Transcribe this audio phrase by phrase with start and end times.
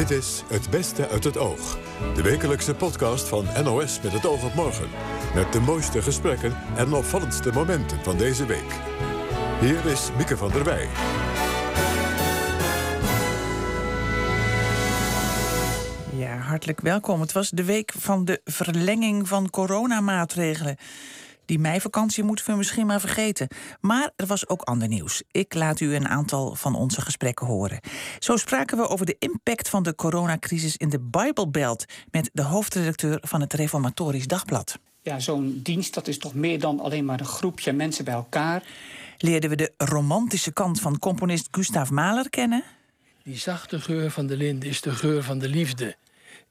[0.00, 1.78] Dit is Het Beste uit het Oog.
[2.14, 4.88] De wekelijkse podcast van NOS met het oog op morgen.
[5.34, 8.72] Met de mooiste gesprekken en opvallendste momenten van deze week.
[9.60, 10.88] Hier is Mieke van der Wij.
[16.12, 17.20] Ja, hartelijk welkom.
[17.20, 20.76] Het was de week van de verlenging van coronamaatregelen.
[21.50, 23.48] Die meivakantie moeten we misschien maar vergeten.
[23.80, 25.22] Maar er was ook ander nieuws.
[25.30, 27.80] Ik laat u een aantal van onze gesprekken horen.
[28.18, 33.18] Zo spraken we over de impact van de coronacrisis in de Bijbelbelt met de hoofdredacteur
[33.20, 34.78] van het Reformatorisch Dagblad.
[35.02, 38.62] Ja, zo'n dienst dat is toch meer dan alleen maar een groepje mensen bij elkaar.
[39.18, 42.62] Leerden we de romantische kant van componist Gustav Mahler kennen?
[43.22, 45.96] Die zachte geur van de linde is de geur van de liefde.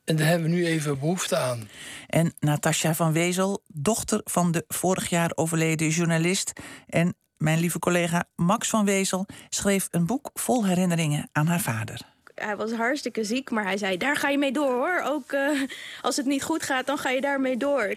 [0.03, 1.69] En daar hebben we nu even behoefte aan.
[2.07, 6.53] En Natasja van Wezel, dochter van de vorig jaar overleden journalist.
[6.87, 12.08] En mijn lieve collega Max van Wezel schreef een boek vol herinneringen aan haar vader.
[12.39, 15.01] Hij was hartstikke ziek, maar hij zei: daar ga je mee door hoor.
[15.05, 15.61] Ook uh,
[16.01, 17.95] als het niet goed gaat, dan ga je daarmee door.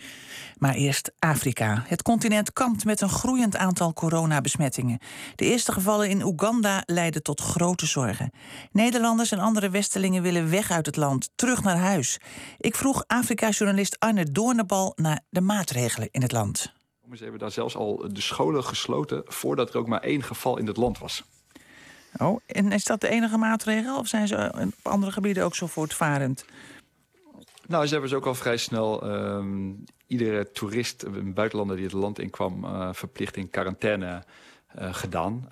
[0.58, 1.84] Maar eerst Afrika.
[1.86, 4.98] Het continent kampt met een groeiend aantal coronabesmettingen.
[5.34, 8.30] De eerste gevallen in Oeganda leiden tot grote zorgen.
[8.72, 12.20] Nederlanders en andere Westelingen willen weg uit het land, terug naar huis.
[12.58, 16.72] Ik vroeg Afrika-journalist Arne Doornbal naar de maatregelen in het land.
[17.12, 20.66] Ze hebben daar zelfs al de scholen gesloten voordat er ook maar één geval in
[20.66, 21.22] het land was.
[22.18, 23.98] Oh, en is dat de enige maatregel?
[23.98, 24.52] Of zijn ze
[24.84, 26.44] op andere gebieden ook zo voortvarend?
[27.66, 31.94] Nou, ze hebben ze ook al vrij snel um, iedere toerist, een buitenlander die het
[31.94, 34.22] land inkwam, uh, verplicht in quarantaine
[34.78, 35.48] uh, gedaan.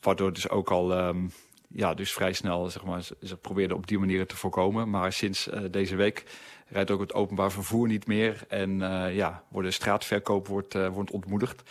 [0.00, 1.32] Waardoor dus ook al um,
[1.68, 4.90] ja, dus vrij snel, zeg maar, ze probeerden op die manier te voorkomen.
[4.90, 6.24] Maar sinds deze week
[6.68, 8.44] rijdt ook het openbaar vervoer niet meer.
[8.48, 8.78] En
[9.12, 11.62] ja, worden straatverkoop wordt, wordt ontmoedigd.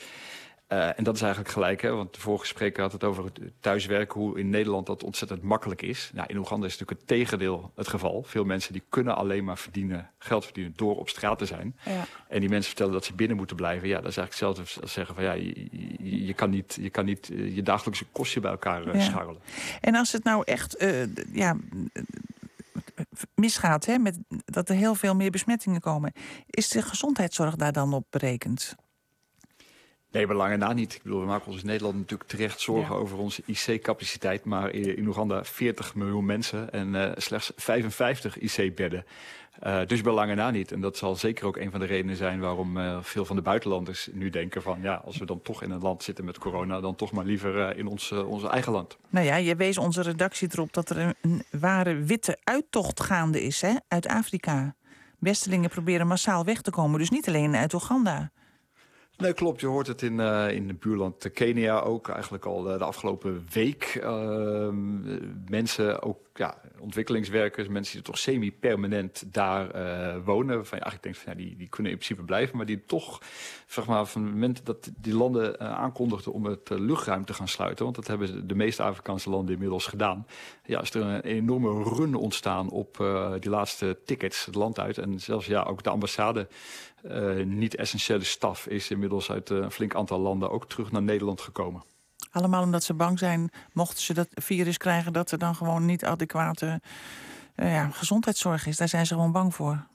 [0.70, 3.40] Uh, en dat is eigenlijk gelijk, hè, want de vorige spreker had het over het
[3.60, 6.12] thuiswerken, hoe in Nederland dat ontzettend makkelijk is.
[6.14, 8.23] Nou, in Oeganda is natuurlijk het tegendeel het geval.
[8.23, 11.76] Veel mensen die kunnen alleen maar verdienen, geld verdienen door op straat te zijn.
[11.86, 12.06] Ja.
[12.28, 13.88] En die mensen vertellen dat ze binnen moeten blijven.
[13.88, 15.67] Ja, dat is eigenlijk hetzelfde als zeggen van ja, je,
[16.00, 19.00] je, je kan niet, je, kan niet uh, je dagelijkse kostje bij elkaar uh, ja.
[19.00, 19.42] scharrelen.
[19.82, 20.86] En als het nou echt
[21.32, 21.58] ja,
[23.36, 26.14] misgaat, hè, met, dat er heel veel meer besmettingen komen,
[26.45, 28.76] is de gezondheidszorg daar dan op berekend?
[30.12, 30.94] Nee, belangen na niet.
[30.94, 33.02] Ik bedoel, we maken ons in Nederland natuurlijk terecht zorgen ja.
[33.02, 34.45] over onze IC-capaciteit.
[34.45, 39.06] Maar in Oeganda 40 miljoen mensen en uh, slechts 55 IC-bedden.
[39.64, 40.72] Uh, dus belangen na niet.
[40.72, 43.42] En dat zal zeker ook een van de redenen zijn waarom uh, veel van de
[43.42, 44.82] buitenlanders nu denken van...
[44.82, 46.80] ja, als we dan toch in een land zitten met corona...
[46.80, 48.98] dan toch maar liever in ons, onze eigen land.
[49.10, 53.44] Nou ja, je wees onze redactie erop dat er een, een ware witte uittocht gaande
[53.44, 54.76] is hè, uit Afrika.
[55.20, 58.32] Westelingen proberen massaal weg te komen, dus niet alleen uit Oeganda.
[59.17, 59.61] Nee, klopt.
[59.61, 64.02] Je hoort het in, uh, in het buurland Kenia ook eigenlijk al de, afgelopen week.
[64.04, 64.70] Uh,
[65.50, 70.66] mensen, ook ja, ontwikkelingswerkers, mensen die toch semi-permanent daar uh, wonen.
[70.66, 73.22] Van, ja, ik denk van ja, die, die kunnen in principe blijven, maar die toch,
[73.67, 77.83] zeg maar, van het moment dat die landen aankondigden om het luchtruim te gaan sluiten,
[77.83, 80.27] want dat hebben de meeste Afrikaanse landen inmiddels gedaan,
[80.64, 83.06] ja, is er een enorme run ontstaan op
[83.39, 84.98] die laatste tickets het land uit.
[84.98, 86.48] En zelfs ja, ook de ambassade
[87.45, 91.83] niet-essentiële staf is inmiddels uit een flink aantal landen ook terug naar Nederland gekomen.
[92.31, 96.05] Allemaal omdat ze bang zijn, mochten ze dat virus krijgen, dat er dan gewoon niet
[96.05, 96.81] adequate
[97.55, 98.77] uh, ja, gezondheidszorg is.
[98.77, 99.85] Daar zijn ze gewoon bang voor.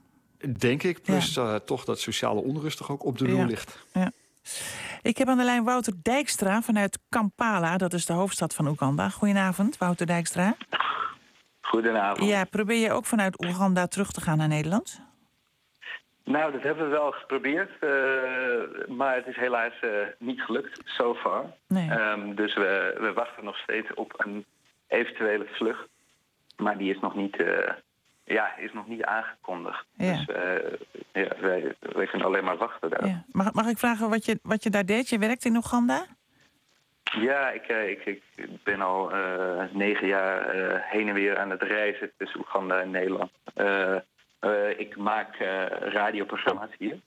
[0.59, 1.03] Denk ik.
[1.03, 1.53] Plus ja.
[1.53, 3.47] uh, toch dat sociale onrust toch ook op de loer ja.
[3.47, 3.87] ligt.
[3.93, 4.13] Ja.
[5.03, 9.09] Ik heb aan de lijn Wouter Dijkstra vanuit Kampala, dat is de hoofdstad van Oeganda.
[9.09, 10.57] Goedenavond, Wouter Dijkstra.
[11.61, 12.29] Goedenavond.
[12.29, 15.01] Ja, probeer je ook vanuit Oeganda terug te gaan naar Nederland?
[16.25, 21.15] Nou, dat hebben we wel geprobeerd, uh, maar het is helaas uh, niet gelukt, so
[21.15, 21.45] far.
[21.69, 21.91] Nee.
[21.91, 24.45] Um, dus we, we, wachten nog steeds op een
[24.87, 25.89] eventuele vlucht,
[26.57, 27.71] maar die is nog niet, uh,
[28.25, 29.85] ja, is nog niet aangekondigd.
[29.97, 30.13] Ja.
[30.13, 30.37] Dus
[31.13, 33.07] ja, wij, wij kunnen alleen maar wachten daar.
[33.07, 33.25] Ja.
[33.33, 35.09] Mag, mag ik vragen wat je, wat je daar deed?
[35.09, 36.07] Je werkt in Oeganda?
[37.03, 39.13] Ja, ik, ik, ik ben al
[39.73, 40.55] negen jaar
[40.85, 43.31] heen en weer aan het reizen tussen Oeganda en Nederland.
[44.45, 47.01] Uh, ik maak uh, radioprogramma's hier.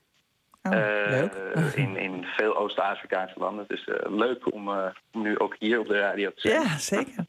[0.63, 0.71] Oh,
[1.09, 1.33] leuk.
[1.55, 3.65] Uh, in, in veel Oost-Afrikaanse landen.
[3.67, 6.61] Dus leuk om, om nu ook hier op de radio te zijn.
[6.61, 7.25] Ja, zeker.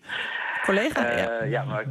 [0.63, 1.11] Collega.
[1.11, 1.43] ja.
[1.43, 1.85] ja, maar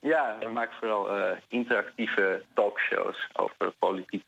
[0.00, 1.08] ja, ik maak vooral
[1.48, 4.24] interactieve talkshows over politiek.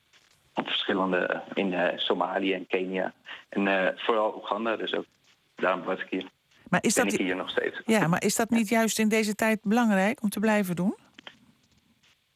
[0.54, 3.12] Op verschillende in Somalië en Kenia.
[3.48, 5.06] En vooral Oeganda, dus ook
[5.54, 6.28] daarom was ik hier.
[6.68, 7.80] Maar is ben dat, ik hier nog steeds.
[7.84, 10.96] Ja, maar is dat niet juist in deze tijd belangrijk om te blijven doen?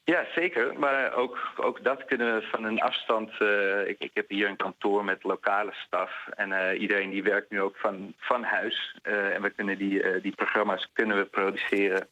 [0.05, 0.79] Ja, zeker.
[0.79, 3.31] Maar ook, ook dat kunnen we van een afstand.
[3.39, 6.29] Uh, ik, ik heb hier een kantoor met lokale staf.
[6.35, 8.97] En uh, iedereen die werkt nu ook van, van huis.
[9.03, 12.09] Uh, en we kunnen die, die programma's kunnen we produceren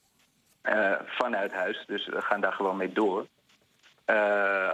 [1.06, 1.84] vanuit huis.
[1.86, 3.26] Dus we gaan daar gewoon mee door.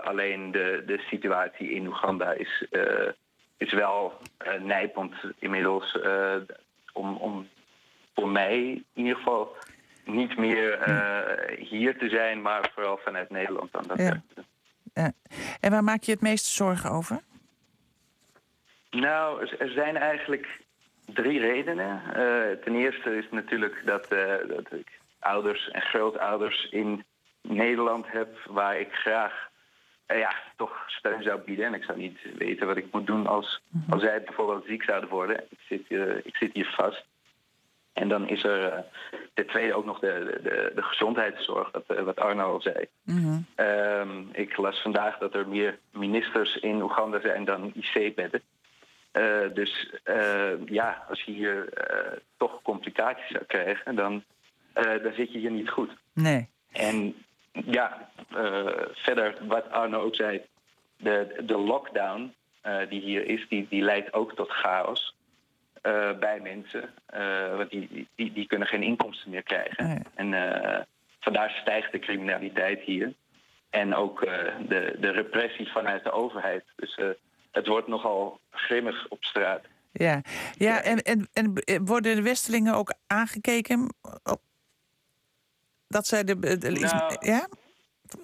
[0.02, 2.66] alleen de, de situatie in Oeganda is,
[3.56, 4.20] is wel
[4.60, 5.98] nijpend inmiddels.
[6.92, 7.48] om, om
[8.14, 9.56] voor mij in ieder geval
[10.08, 10.78] niet meer
[11.58, 13.98] hier te zijn, maar vooral vanuit Nederland dan dat.
[13.98, 14.22] Ja.
[14.94, 15.12] ja.
[15.60, 17.20] En waar maak je het meeste zorgen over?
[18.90, 20.60] Nou, er zijn eigenlijk
[21.04, 22.02] drie redenen.
[22.06, 27.04] Uh, ten eerste is natuurlijk dat, uh, dat ik ouders en grootouders in
[27.42, 29.48] Nederland heb waar ik graag
[30.06, 31.66] ja, toch steun zou bieden.
[31.66, 33.92] En ik zou niet weten wat ik moet doen als, mhm.
[33.92, 35.44] als zij bijvoorbeeld ziek zouden worden.
[35.48, 35.90] Ik zit,
[36.24, 37.04] ik zit hier vast.
[37.98, 38.84] En dan is er
[39.34, 42.86] ten tweede ook nog de, de, de gezondheidszorg, dat, wat Arno al zei.
[43.04, 43.46] Mm
[44.32, 48.42] ik las vandaag dat er meer ministers in Oeganda zijn dan IC-bedden.
[49.12, 54.24] Uh, dus uh, ja, als je hier uh, toch complicaties zou krijgen, dan,
[54.72, 55.90] dan zit je hier niet goed.
[56.12, 56.48] Nee.
[56.72, 57.14] En
[57.52, 58.10] ja,
[58.92, 60.42] verder wat Arno ook zei,
[60.96, 62.34] de, de lockdown
[62.88, 65.16] die hier is, die, die leidt ook tot chaos
[66.20, 66.90] bij mensen.
[67.56, 69.86] want die, die, die kunnen geen inkomsten meer krijgen.
[69.86, 69.98] Nee.
[70.14, 70.86] En
[71.20, 73.12] vandaar stijgt de criminaliteit hier.
[73.70, 74.20] En ook
[74.68, 76.64] de, de repressie vanuit de overheid.
[76.76, 76.98] Dus
[77.50, 79.64] het wordt nogal grimmig op straat.
[79.92, 80.22] Ja,
[80.52, 84.40] ja en, en, en worden de Westelingen ook aangekeken op
[85.88, 86.34] dat zij de.
[86.34, 87.48] Nou, ja?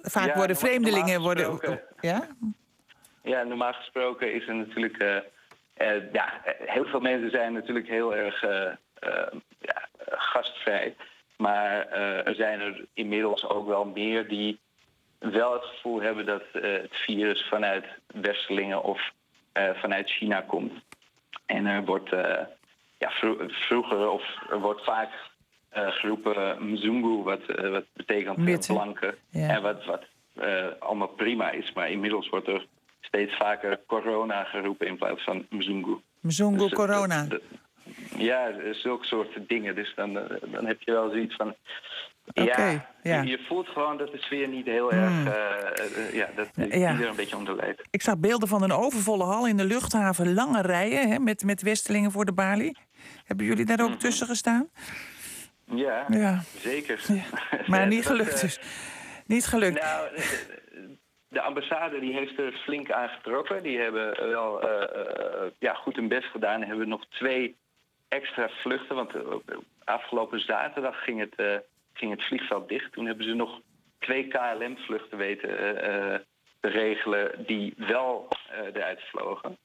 [0.01, 1.21] Vaak worden vreemdelingen.
[1.21, 1.59] Worden,
[1.99, 2.27] ja?
[3.23, 5.01] ja, normaal gesproken is er natuurlijk.
[5.01, 5.17] Uh,
[5.81, 8.71] uh, ja, heel veel mensen zijn natuurlijk heel erg uh,
[9.59, 10.95] ja, gastvrij.
[11.37, 11.87] Maar
[12.25, 14.59] er zijn er inmiddels ook wel meer die
[15.19, 19.11] wel het gevoel hebben dat het virus vanuit Westelingen of
[19.51, 20.73] eh, vanuit China komt.
[21.45, 22.09] En er wordt
[22.97, 23.11] ja,
[23.47, 25.09] vroeger of er wordt vaak
[25.77, 29.17] uh, geroepen Mzungu, wat, wat betekent blanke.
[29.31, 30.03] En wat, wat
[30.79, 31.73] allemaal prima is.
[31.73, 32.65] Maar inmiddels wordt er
[33.15, 36.01] steeds vaker corona geroepen in plaats van Mzungu.
[36.19, 37.27] Mzungu dus, corona.
[38.17, 39.75] ja, zulke soorten dingen.
[39.75, 40.13] Dus dan,
[40.51, 41.55] dan heb je wel zoiets van.
[42.33, 45.11] Ja, ja, Je, voelt gewoon dat de sfeer niet heel erg.
[45.11, 46.63] Uh, uh, ja, dat ja.
[46.63, 50.33] iedereen een beetje onder Ik zag beelden van een overvolle hal in de luchthaven.
[50.33, 52.77] Lange rijen hè, met, met Westelingen voor de balie.
[53.25, 53.97] Hebben jullie daar ook mhm.
[53.97, 54.69] tussen gestaan?
[55.65, 56.43] Ja, ja.
[56.59, 57.05] zeker.
[57.67, 58.59] Maar niet gelukt dus.
[59.25, 59.81] Niet gelukt.
[59.81, 60.09] Nou,
[61.35, 63.63] de, ambassade die heeft er flink aangetrokken.
[63.63, 64.69] Die hebben wel
[65.59, 66.61] ja, goed hun best gedaan.
[66.61, 67.55] En hebben nog twee
[68.07, 68.95] extra vluchten.
[68.95, 69.11] Want
[69.83, 72.91] afgelopen zaterdag ging het ging het vliegveld dicht.
[72.91, 73.61] Toen hebben ze nog
[73.99, 75.49] twee KLM-vluchten weten
[76.59, 78.27] te regelen die wel
[78.73, 79.57] eruit vlogen.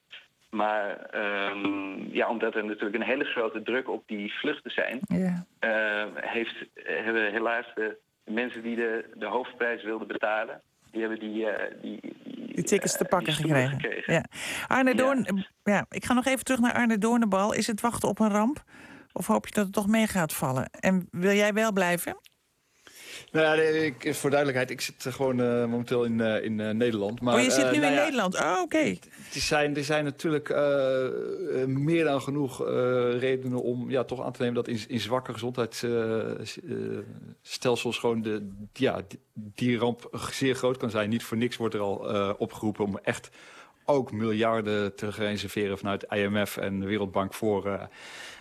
[0.51, 1.15] Maar
[1.51, 6.07] um, ja, omdat er natuurlijk een hele grote druk op die vluchten zijn, yeah.
[6.15, 11.47] heeft, hebben helaas de, mensen die de, de hoofdprijs wilden betalen, die hebben die,
[11.83, 14.03] die, die, die tickets te pakken gekregen.
[14.07, 14.25] Ja.
[14.67, 15.87] Arne Doorn, ja.
[15.89, 17.53] ik ga nog even terug naar Arne Doornenbal.
[17.53, 18.65] Is het wachten op een ramp?
[19.13, 20.71] Of hoop je dat het toch mee gaat vallen?
[20.71, 22.17] En wil jij wel blijven?
[23.33, 27.21] Nou ja, ik, voor duidelijkheid, ik zit gewoon uh, momenteel in, uh, in uh, Nederland.
[27.21, 28.35] Maar, oh, je zit nu nou in ja, Nederland?
[28.35, 28.61] Oh, oké.
[28.61, 28.99] Okay.
[29.35, 30.49] Er zijn, er zijn natuurlijk
[31.67, 32.59] meer dan genoeg
[33.19, 34.55] redenen om ja, toch aan te nemen...
[34.55, 39.01] dat in, in zwakke gezondheidsstelsels gewoon de, ja,
[39.35, 41.09] die ramp zeer groot kan zijn.
[41.09, 41.97] Niet voor niks wordt er al
[42.39, 43.31] opgeroepen om echt
[43.85, 47.89] ook miljarden te reserveren vanuit IMF en de Wereldbank voor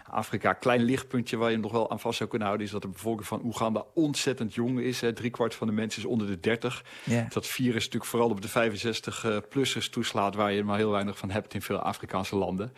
[0.10, 0.54] Afrika.
[0.54, 2.68] Klein lichtpuntje waar je nog wel aan vast zou kunnen houden...
[2.68, 5.04] is dat de bevolking van Oeganda ontzettend jong is.
[5.14, 6.84] Drie kwart van de mensen is onder de 30.
[7.30, 10.36] Dat virus natuurlijk vooral op de 65-plussers eh, toeslaat...
[10.36, 12.74] waar je maar heel weinig van hebt in veel Afrikaanse landen.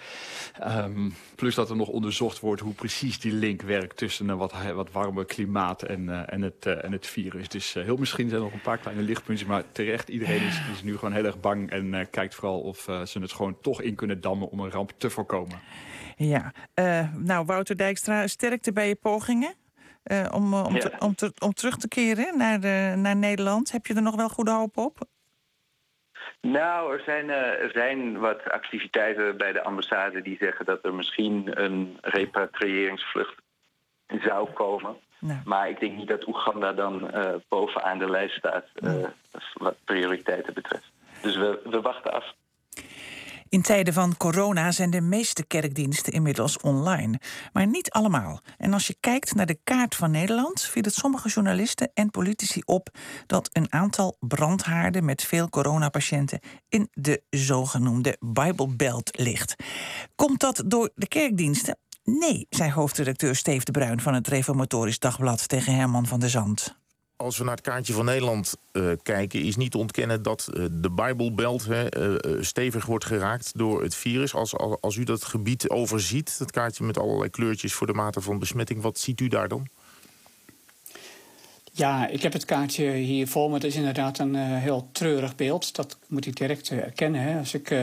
[0.67, 3.97] Um, plus dat er nog onderzocht wordt hoe precies die link werkt...
[3.97, 7.49] tussen een wat, wat warmer klimaat en, uh, en, het, uh, en het virus.
[7.49, 9.47] Dus heel misschien zijn er nog een paar kleine lichtpuntjes...
[9.47, 11.69] maar terecht, iedereen is, is nu gewoon heel erg bang...
[11.71, 15.09] en kijkt vooral of ze het gewoon toch in kunnen dammen om een ramp te
[15.09, 15.59] voorkomen.
[16.23, 19.53] Ja, uh, nou Wouter Dijkstra, sterkte bij je pogingen
[20.03, 23.71] uh, om, om, te, om, te, om, terug te keren naar, de, naar Nederland.
[23.71, 24.97] Heb je er nog wel goede hoop op?
[26.41, 31.61] Nou, er zijn, er zijn wat activiteiten bij de ambassade die zeggen dat er misschien
[31.61, 33.41] een repatriëringsvlucht
[34.07, 34.95] zou komen.
[35.19, 35.39] Nou.
[35.45, 37.11] Maar ik denk niet dat Oeganda dan
[37.47, 38.65] bovenaan de lijst staat
[39.53, 40.91] wat prioriteiten betreft.
[41.21, 42.33] Dus we, we wachten af.
[43.51, 47.19] In tijden van corona zijn de meeste kerkdiensten inmiddels online.
[47.53, 48.41] Maar niet allemaal.
[48.57, 52.61] En als je kijkt naar de kaart van Nederland, viel het sommige journalisten en politici
[52.65, 52.89] op
[53.27, 56.39] dat een aantal brandhaarden met veel coronapatiënten
[56.69, 59.55] in de zogenoemde Bible Belt ligt.
[60.15, 61.77] Komt dat door de kerkdiensten?
[62.03, 66.80] Nee, zei hoofdredacteur Steef de Bruin van het Reformatorisch Dagblad tegen Herman van der Zand.
[67.21, 70.65] Als we naar het kaartje van Nederland uh, kijken, is niet te ontkennen dat uh,
[70.71, 74.33] de Bijbelbelt uh, stevig wordt geraakt door het virus.
[74.33, 78.39] Als, als, u dat gebied overziet, het kaartje met allerlei kleurtjes voor de mate van
[78.39, 79.67] besmetting, wat ziet u daar dan?
[81.71, 83.53] Ja, ik heb het kaartje hier voor me.
[83.53, 85.75] Het is inderdaad een heel treurig beeld.
[85.75, 87.21] Dat moet ik direct erkennen.
[87.21, 87.37] Hè.
[87.37, 87.75] Als ik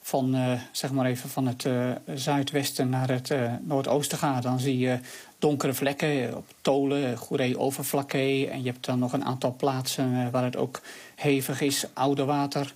[0.00, 1.66] van, zeg maar even van het
[2.14, 3.32] zuidwesten naar het
[3.66, 4.40] noordoosten ga...
[4.40, 4.98] dan zie je
[5.42, 8.48] donkere vlekken op Tolen, Goeree-Overflakkee.
[8.48, 10.80] En je hebt dan nog een aantal plaatsen waar het ook
[11.14, 11.86] hevig is.
[11.92, 12.74] Oudewater,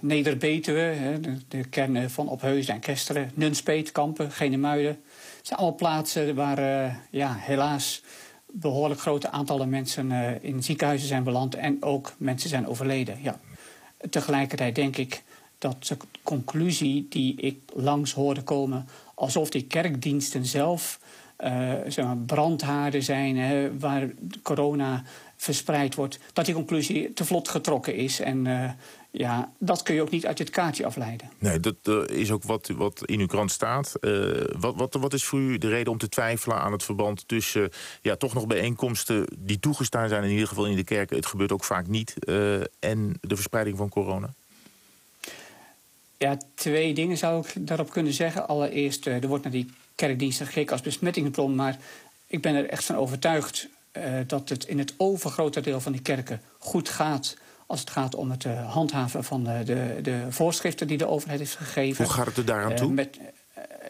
[0.00, 3.30] Neder-Betuwe, de, de kernen van Opheusden en Kesteren.
[3.34, 5.00] Nunspeet, Kampen, Genemuiden.
[5.36, 6.60] Het zijn allemaal plaatsen waar
[7.10, 8.02] ja, helaas
[8.46, 13.18] behoorlijk grote aantallen mensen uh, in ziekenhuizen zijn beland en ook mensen zijn overleden.
[13.22, 13.40] Ja.
[14.10, 15.22] Tegelijkertijd denk ik
[15.58, 20.98] dat de conclusie die ik langs hoorde komen, alsof die kerkdiensten zelf
[21.38, 24.08] uh, zeg maar brandhaarden zijn hè, waar
[24.42, 25.04] corona
[25.36, 28.20] verspreid wordt, dat die conclusie te vlot getrokken is.
[28.20, 28.70] En uh,
[29.10, 31.30] ja, dat kun je ook niet uit dit kaartje afleiden.
[31.38, 33.92] Nee, dat uh, is ook wat, wat in uw krant staat.
[34.00, 37.28] Uh, wat, wat, wat is voor u de reden om te twijfelen aan het verband
[37.28, 37.70] tussen...
[38.02, 41.16] ja, toch nog bijeenkomsten die toegestaan zijn, in ieder geval in de kerken...
[41.16, 42.14] het gebeurt ook vaak niet,
[42.78, 44.34] en de verspreiding van corona?
[46.18, 48.48] Ja, twee dingen zou ik daarop kunnen zeggen.
[48.48, 51.54] Allereerst, er wordt naar die kerkdiensten gekeken als besmettingsbron...
[51.54, 51.78] maar
[52.26, 56.02] ik ben er echt van overtuigd uh, dat het in het overgrote deel van die
[56.02, 57.36] kerken goed gaat
[57.66, 61.38] als het gaat om het uh, handhaven van de, de, de, voorschriften die de overheid
[61.38, 62.04] heeft gegeven.
[62.04, 62.92] Hoe gaat het er daaraan toe?
[62.92, 63.18] Met,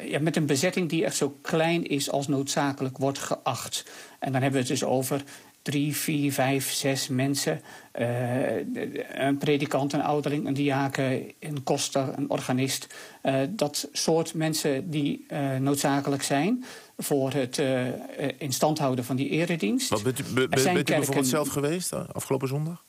[0.05, 3.85] ja, met een bezetting die echt zo klein is als noodzakelijk wordt geacht.
[4.19, 5.23] En dan hebben we het dus over
[5.67, 7.61] drie, vier, vijf, zes mensen.
[9.13, 12.95] een predikant, een ouderling, een diaken, een koster, een organist.
[13.51, 15.27] dat soort mensen die
[15.61, 16.65] noodzakelijk zijn
[16.97, 17.63] voor het
[18.39, 19.89] in stand houden van die eredienst.
[19.89, 22.85] Wat bent u, be, bent u bijvoorbeeld zelf geweest afgelopen zondag?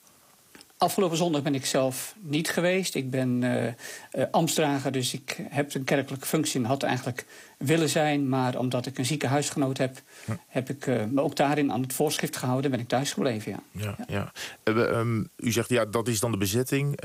[0.78, 2.94] Afgelopen zondag ben ik zelf niet geweest.
[2.94, 7.26] Ik ben uh, ambtsdrager, dus ik heb een kerkelijke functie en had eigenlijk
[7.58, 8.28] willen zijn.
[8.28, 10.32] Maar omdat ik een zieke huisgenoot heb, hm.
[10.46, 12.70] heb ik uh, me ook daarin aan het voorschrift gehouden.
[12.70, 13.60] Ben ik thuis gebleven, ja.
[13.70, 14.32] ja, ja.
[14.64, 14.72] ja.
[14.72, 16.98] Um, u zegt, ja, dat is dan de bezetting.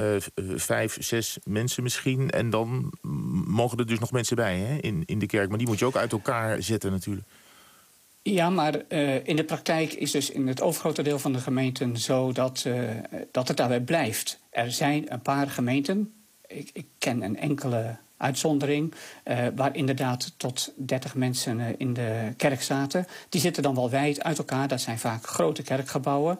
[0.55, 2.29] vijf, zes mensen misschien.
[2.29, 2.93] En dan
[3.47, 5.49] mogen er dus nog mensen bij hè, in, in de kerk.
[5.49, 7.27] Maar die moet je ook uit elkaar zetten natuurlijk.
[8.23, 11.97] Ja, maar uh, in de praktijk is dus in het overgrote deel van de gemeenten
[11.97, 12.89] zo dat, uh,
[13.31, 14.39] dat het daarbij blijft.
[14.49, 16.13] Er zijn een paar gemeenten,
[16.47, 18.93] ik, ik ken een enkele uitzondering,
[19.25, 23.07] uh, waar inderdaad tot 30 mensen in de kerk zaten.
[23.29, 26.39] Die zitten dan wel wijd uit elkaar, dat zijn vaak grote kerkgebouwen.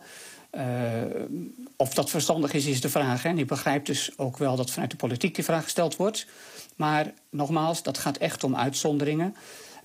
[1.76, 3.24] of dat verstandig is, is de vraag.
[3.24, 3.30] Hè.
[3.30, 6.28] En ik begrijp dus ook wel dat vanuit de politiek die vraag gesteld wordt.
[6.76, 9.36] Maar nogmaals, dat gaat echt om uitzonderingen.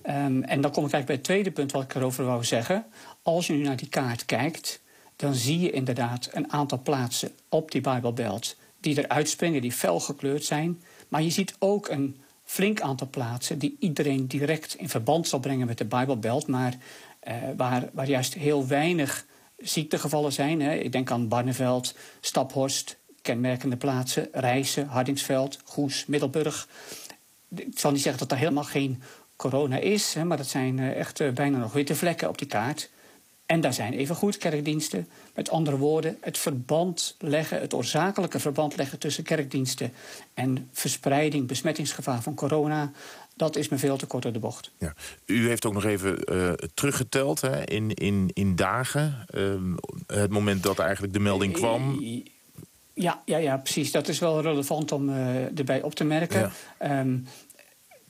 [0.07, 2.85] Um, en dan kom ik eigenlijk bij het tweede punt wat ik erover wou zeggen.
[3.21, 4.81] Als je nu naar die kaart kijkt,
[5.15, 9.99] dan zie je inderdaad een aantal plaatsen op die Bijbelbelt die eruit springen, die fel
[9.99, 10.81] gekleurd zijn.
[11.07, 15.67] Maar je ziet ook een flink aantal plaatsen die iedereen direct in verband zal brengen
[15.67, 16.73] met de Bijbelbelt, maar
[17.27, 19.25] uh, waar, waar juist heel weinig
[19.57, 20.61] ziektegevallen zijn.
[20.61, 20.73] Hè.
[20.73, 26.67] Ik denk aan Barneveld, Staphorst, kenmerkende plaatsen, Rijssen, Hardingsveld, Goes, Middelburg.
[27.55, 29.01] Ik zal niet zeggen dat er helemaal geen
[29.39, 30.13] corona is.
[30.13, 32.89] Hè, maar dat zijn uh, echt uh, bijna nog witte vlekken op die kaart.
[33.45, 35.07] En daar zijn even goed kerkdiensten.
[35.35, 39.93] Met andere woorden, het verband leggen, het oorzakelijke verband leggen tussen kerkdiensten
[40.33, 42.91] en verspreiding, besmettingsgevaar van corona.
[43.35, 44.71] Dat is me veel te kort door de bocht.
[44.77, 44.93] Ja.
[45.25, 49.25] U heeft ook nog even uh, teruggeteld hè, in, in, in dagen.
[49.35, 49.53] Uh,
[50.07, 52.03] het moment dat eigenlijk de melding kwam.
[52.93, 53.91] Ja, ja, ja, precies.
[53.91, 56.51] Dat is wel relevant om uh, erbij op te merken.
[56.79, 56.99] Ja.
[56.99, 57.27] Um,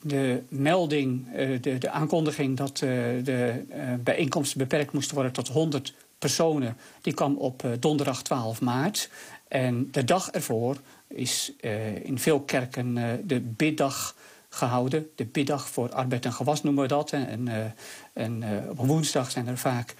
[0.01, 2.89] de melding, eh, de, de aankondiging dat eh,
[3.23, 9.09] de eh, bijeenkomsten beperkt moesten worden tot 100 personen, die kwam op donderdag 12 maart.
[9.47, 10.77] En de dag ervoor
[11.07, 11.53] is
[12.03, 12.93] in veel kerken
[13.25, 14.15] de biddag
[14.49, 15.09] gehouden.
[15.15, 17.11] De biddag voor arbeid en gewas noemen we dat.
[17.11, 17.73] En,
[18.13, 19.95] en op woensdag zijn er vaak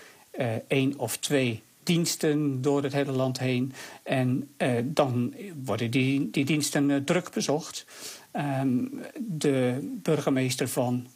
[0.68, 3.74] één of twee diensten door het hele land heen.
[4.04, 4.50] En
[4.84, 7.86] dan worden die, die diensten druk bezocht.
[8.34, 11.08] Um, de burgemeester van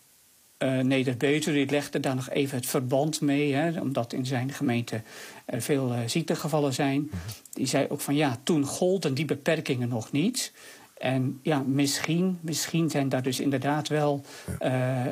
[0.60, 5.02] uh, Neder-Betuwe legde daar nog even het verband mee, hè, omdat in zijn gemeente
[5.46, 7.12] er veel uh, ziektegevallen zijn.
[7.52, 10.52] Die zei ook van ja, toen golden die beperkingen nog niet.
[10.98, 14.26] En ja, misschien, misschien zijn daar dus inderdaad wel.
[14.60, 15.06] Uh,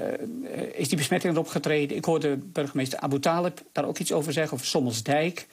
[0.73, 1.97] is die besmetting erop getreden.
[1.97, 5.47] Ik hoorde burgemeester Abu Talib daar ook iets over zeggen, over Sommelsdijk.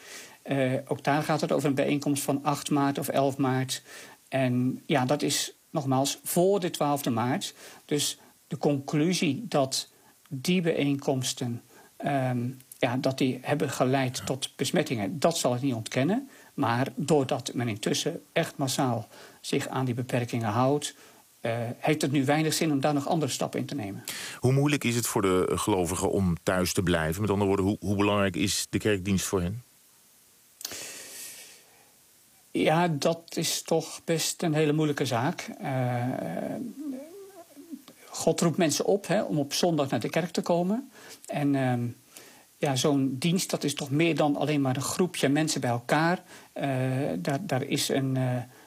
[0.44, 3.82] Uh, ook daar gaat het over een bijeenkomst van 8 maart of 11 maart.
[4.28, 7.54] En ja, dat is nogmaals, voor de 12e maart.
[7.84, 9.88] Dus de conclusie dat
[10.28, 11.62] die bijeenkomsten
[11.96, 12.48] ehm,
[12.78, 15.18] ja, dat die hebben geleid tot besmettingen.
[15.18, 16.28] Dat zal ik niet ontkennen.
[16.54, 19.08] Maar doordat men intussen echt massaal
[19.40, 20.94] zich aan die beperkingen houdt,
[21.42, 24.04] uh, heeft het nu weinig zin om daar nog andere stappen in te nemen.
[24.38, 27.20] Hoe moeilijk is het voor de gelovigen om thuis te blijven?
[27.20, 29.62] Met andere woorden, hoe, hoe belangrijk is de kerkdienst voor hen?
[32.50, 35.50] Ja, dat is toch best een hele moeilijke zaak.
[35.62, 36.04] Uh,
[38.08, 40.90] God roept mensen op hè, om op zondag naar de kerk te komen.
[41.26, 41.74] En uh,
[42.56, 46.22] ja, zo'n dienst dat is toch meer dan alleen maar een groepje mensen bij elkaar.
[46.54, 46.64] Uh,
[47.18, 48.18] daar, daar is een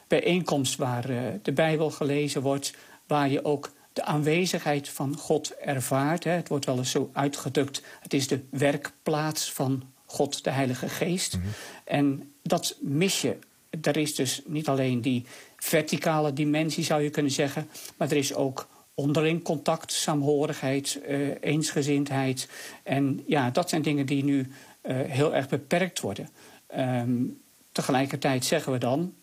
[0.08, 1.08] bijeenkomst waar
[1.42, 2.74] de Bijbel gelezen wordt,
[3.08, 6.24] waar je ook de aanwezigheid van God ervaart.
[6.24, 6.32] Hè.
[6.32, 11.36] Het wordt wel eens zo uitgedrukt: het is de werkplaats van God, de Heilige Geest.
[11.36, 11.52] Mm -hmm.
[11.84, 13.38] En dat mis je
[13.82, 15.26] er is dus niet alleen die
[15.56, 22.48] verticale dimensie, zou je kunnen zeggen, maar er is ook onderling contact, saamhorigheid, uh, eensgezindheid.
[22.84, 26.30] En ja, dat zijn dingen die nu uh, heel erg beperkt worden.
[26.78, 29.14] Um, tegelijkertijd zeggen we dan,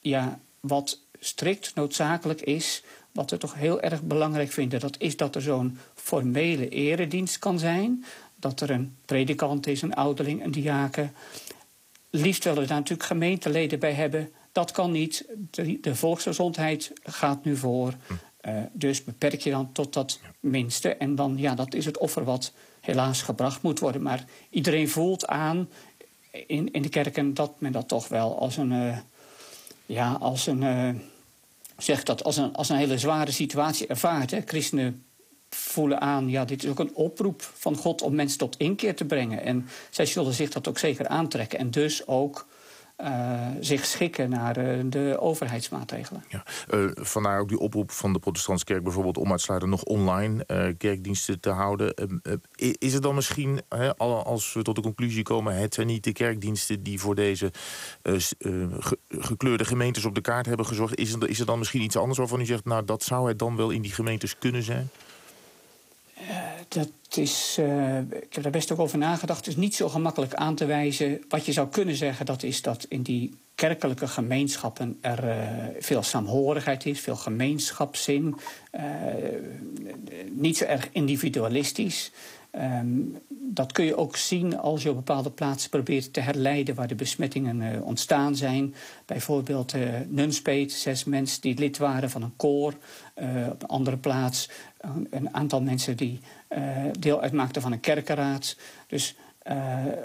[0.00, 2.82] ja, wat strikt noodzakelijk is,
[3.12, 7.58] wat we toch heel erg belangrijk vinden, dat is dat er zo'n formele eredienst kan
[7.58, 8.04] zijn.
[8.36, 11.12] Dat er een predikant is, een ouderling, een diaken
[12.10, 14.30] liefst willen we daar natuurlijk gemeenteleden bij hebben.
[14.52, 15.24] Dat kan niet.
[15.50, 17.94] De, de volksgezondheid gaat nu voor.
[18.42, 20.94] Uh, dus beperk je dan tot dat minste.
[20.94, 24.02] En dan, ja, dat is het offer wat helaas gebracht moet worden.
[24.02, 25.68] Maar iedereen voelt aan
[26.46, 28.72] in, in de kerken dat men dat toch wel als een.
[28.72, 28.98] Uh,
[29.86, 30.62] ja, als een.
[30.62, 30.90] Uh,
[31.78, 34.30] zeg dat als een, als een hele zware situatie ervaart.
[34.30, 34.40] Hè.
[34.44, 35.04] Christenen
[35.50, 39.04] voelen aan, ja, dit is ook een oproep van God om mensen tot inkeer te
[39.04, 39.42] brengen.
[39.42, 41.58] En zij zullen zich dat ook zeker aantrekken.
[41.58, 42.46] En dus ook
[43.04, 46.24] uh, zich schikken naar uh, de overheidsmaatregelen.
[46.28, 46.44] Ja.
[46.74, 49.18] Uh, vandaar ook die oproep van de protestantse kerk bijvoorbeeld...
[49.18, 50.44] om uitsluitend nog online
[50.78, 51.94] kerkdiensten te houden.
[52.78, 53.60] is het dan misschien,
[53.96, 55.56] als we tot de conclusie komen...
[55.56, 57.52] het zijn niet de kerkdiensten die voor deze
[58.02, 60.98] ge gekleurde gemeentes op de kaart hebben gezorgd...
[60.98, 62.64] Is er, is er dan misschien iets anders waarvan u zegt...
[62.64, 64.90] nou, dat zou het dan wel in die gemeentes kunnen zijn?
[66.20, 66.36] Uh,
[66.68, 69.38] dat is, uh, ik heb daar best ook over nagedacht.
[69.38, 71.24] Het is niet zo gemakkelijk aan te wijzen.
[71.28, 75.36] Wat je zou kunnen zeggen, dat is dat in die kerkelijke gemeenschappen er uh,
[75.78, 78.36] veel saamhorigheid is, veel gemeenschapszin.
[80.30, 82.10] niet zo erg individualistisch.
[82.54, 83.18] Um,
[83.52, 86.94] dat kun je ook zien als je op bepaalde plaatsen probeert te herleiden waar de
[86.94, 88.74] besmettingen uh, ontstaan zijn.
[89.06, 92.74] Bijvoorbeeld uh, Nunspeet, zes mensen die lid waren van een koor.
[93.16, 94.50] Uh, op een andere plaats
[95.10, 96.20] een aantal mensen die
[96.98, 98.56] deel uitmaakten van een kerkenraad.
[98.86, 99.14] Dus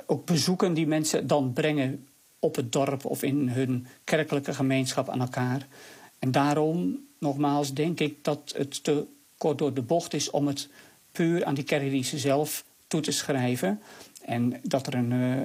[0.05, 2.07] ook bezoeken die mensen dan brengen
[2.39, 5.67] op het dorp of in hun kerkelijke gemeenschap aan elkaar.
[6.19, 9.05] En daarom, nogmaals, denk ik dat het te
[9.37, 10.69] kort door de bocht is om het
[11.11, 12.65] puur aan die kerkdiensten zelf
[13.01, 13.81] te schrijven.
[14.25, 15.37] En dat er een uh,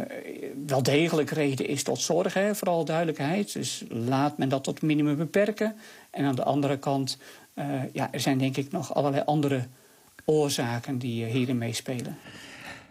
[0.67, 3.53] wel degelijk reden is tot zorg, hè, vooral duidelijkheid.
[3.53, 5.77] Dus laat men dat tot minimum beperken.
[6.11, 7.19] En aan de andere kant,
[7.55, 9.67] uh, ja, er zijn denk ik nog allerlei andere
[10.25, 12.19] oorzaken die uh, hierin meespelen.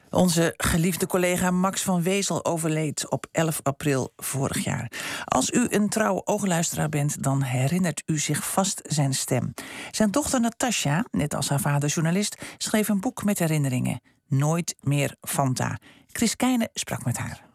[0.09, 4.91] Onze geliefde collega Max van Wezel overleed op 11 april vorig jaar.
[5.25, 9.53] Als u een trouwe oogluisteraar bent, dan herinnert u zich vast zijn stem.
[9.91, 14.01] Zijn dochter Natasja, net als haar vader journalist, schreef een boek met herinneringen.
[14.29, 15.77] Nooit meer Fanta.
[16.11, 17.45] Chris Keijne sprak met haar.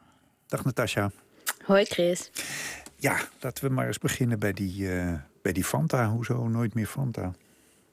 [0.47, 1.11] Dag Natasja.
[1.65, 2.31] Hoi Chris.
[2.97, 6.09] Ja, laten we maar eens beginnen bij die, uh, bij die Fanta.
[6.09, 7.33] Hoezo nooit meer Fanta?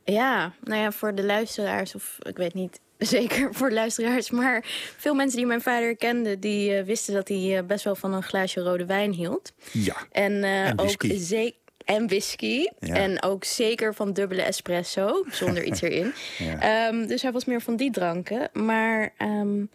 [0.04, 4.30] Ja, nou ja, voor de luisteraars, of ik weet niet zeker voor luisteraars.
[4.30, 4.66] Maar
[4.98, 8.14] veel mensen die mijn vader kenden, die uh, wisten dat hij uh, best wel van
[8.14, 9.54] een glaasje rode wijn hield.
[9.72, 9.96] Ja.
[10.12, 11.60] En, uh, en ook zeker.
[11.96, 12.68] En whisky.
[12.80, 12.96] Ja.
[12.96, 16.14] En ook zeker van dubbele espresso, zonder iets erin.
[16.38, 16.88] Ja.
[16.88, 18.50] Um, dus hij was meer van die dranken.
[18.54, 19.70] Maar um,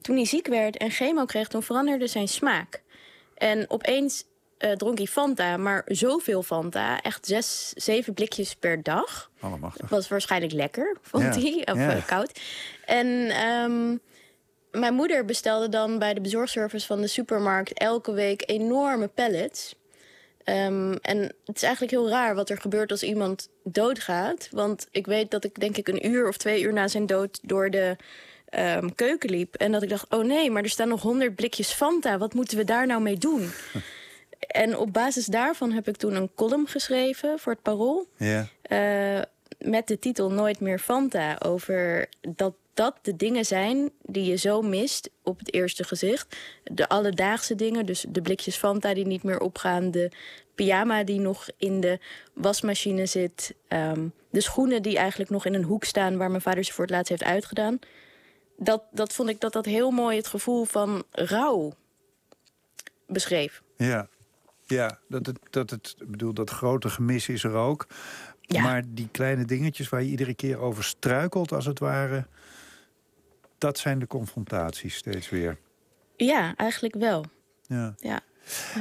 [0.00, 2.82] toen hij ziek werd en chemo kreeg, toen veranderde zijn smaak.
[3.34, 4.24] En opeens
[4.58, 7.00] uh, dronk hij Fanta, maar zoveel Fanta.
[7.02, 9.30] Echt zes, zeven blikjes per dag.
[9.40, 9.88] Allemachtig.
[9.88, 11.40] Was waarschijnlijk lekker, vond ja.
[11.40, 11.66] hij.
[11.72, 11.96] Of Ja.
[11.96, 12.40] uh, koud.
[12.84, 13.06] En
[13.46, 14.00] um,
[14.70, 17.72] mijn moeder bestelde dan bij de bezorgservice van de supermarkt...
[17.72, 19.74] elke week enorme pallets.
[20.44, 24.48] Um, en het is eigenlijk heel raar wat er gebeurt als iemand doodgaat.
[24.50, 27.38] Want ik weet dat ik denk ik een uur of twee uur na zijn dood...
[27.42, 27.96] door de
[28.58, 29.54] um, keuken liep.
[29.54, 32.18] En dat ik dacht, oh nee, maar er staan nog honderd blikjes Fanta.
[32.18, 33.50] Wat moeten we daar nou mee doen?
[34.46, 38.08] En op basis daarvan heb ik toen een column geschreven voor het Parool.
[38.16, 38.48] Ja.
[38.68, 39.22] Uh,
[39.58, 41.38] met de titel Nooit meer Fanta.
[41.38, 46.36] Over dat dat de dingen zijn die je zo mist op het eerste gezicht.
[46.64, 50.10] De alledaagse dingen, dus de blikjes Fanta die niet meer opgaan, de
[50.54, 51.98] pyjama die nog in de
[52.32, 56.64] wasmachine zit, ehm, de schoenen die eigenlijk nog in een hoek staan waar mijn vader
[56.64, 57.78] ze voor het laatst heeft uitgedaan.
[58.56, 61.72] Dat, dat vond ik dat dat heel mooi het gevoel van rouw
[63.06, 63.62] beschreef.
[63.76, 64.08] Ja,
[64.66, 67.86] ja dat, het, dat het, bedoel, dat grote gemis is er ook.
[68.40, 68.62] Ja.
[68.62, 72.26] Maar die kleine dingetjes waar je iedere keer over struikelt, als het ware,
[73.64, 75.58] dat zijn de confrontaties steeds weer.
[76.16, 77.24] Ja, eigenlijk wel.
[77.62, 77.94] Ja.
[77.96, 78.20] Ja.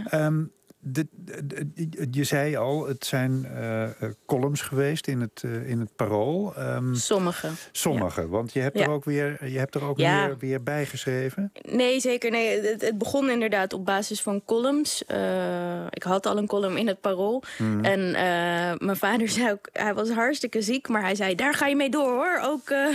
[0.06, 0.44] Ehm,
[0.84, 1.44] de, de-
[1.74, 3.92] de- je zei al, het zijn eh, eh,
[4.26, 6.56] columns geweest in het, eh, in het parool.
[6.56, 7.50] Ehm, Sommige.
[7.72, 8.84] sommige, want je hebt Ja.
[8.86, 10.26] er ook weer, je hebt er ook Ja.
[10.28, 11.52] weer, weer bij geschreven.
[11.62, 12.32] Nee, zeker.
[12.32, 15.06] Nee, het, het begon inderdaad op basis van columns.
[15.06, 17.44] Eh, ik had al een column in het Parool.
[17.58, 17.86] Mhm.
[17.86, 21.68] En eh, mijn vader zei ook, hij was hartstikke ziek, maar hij zei, daar ga
[21.68, 22.40] je mee door hoor.
[22.44, 22.88] Ook eh,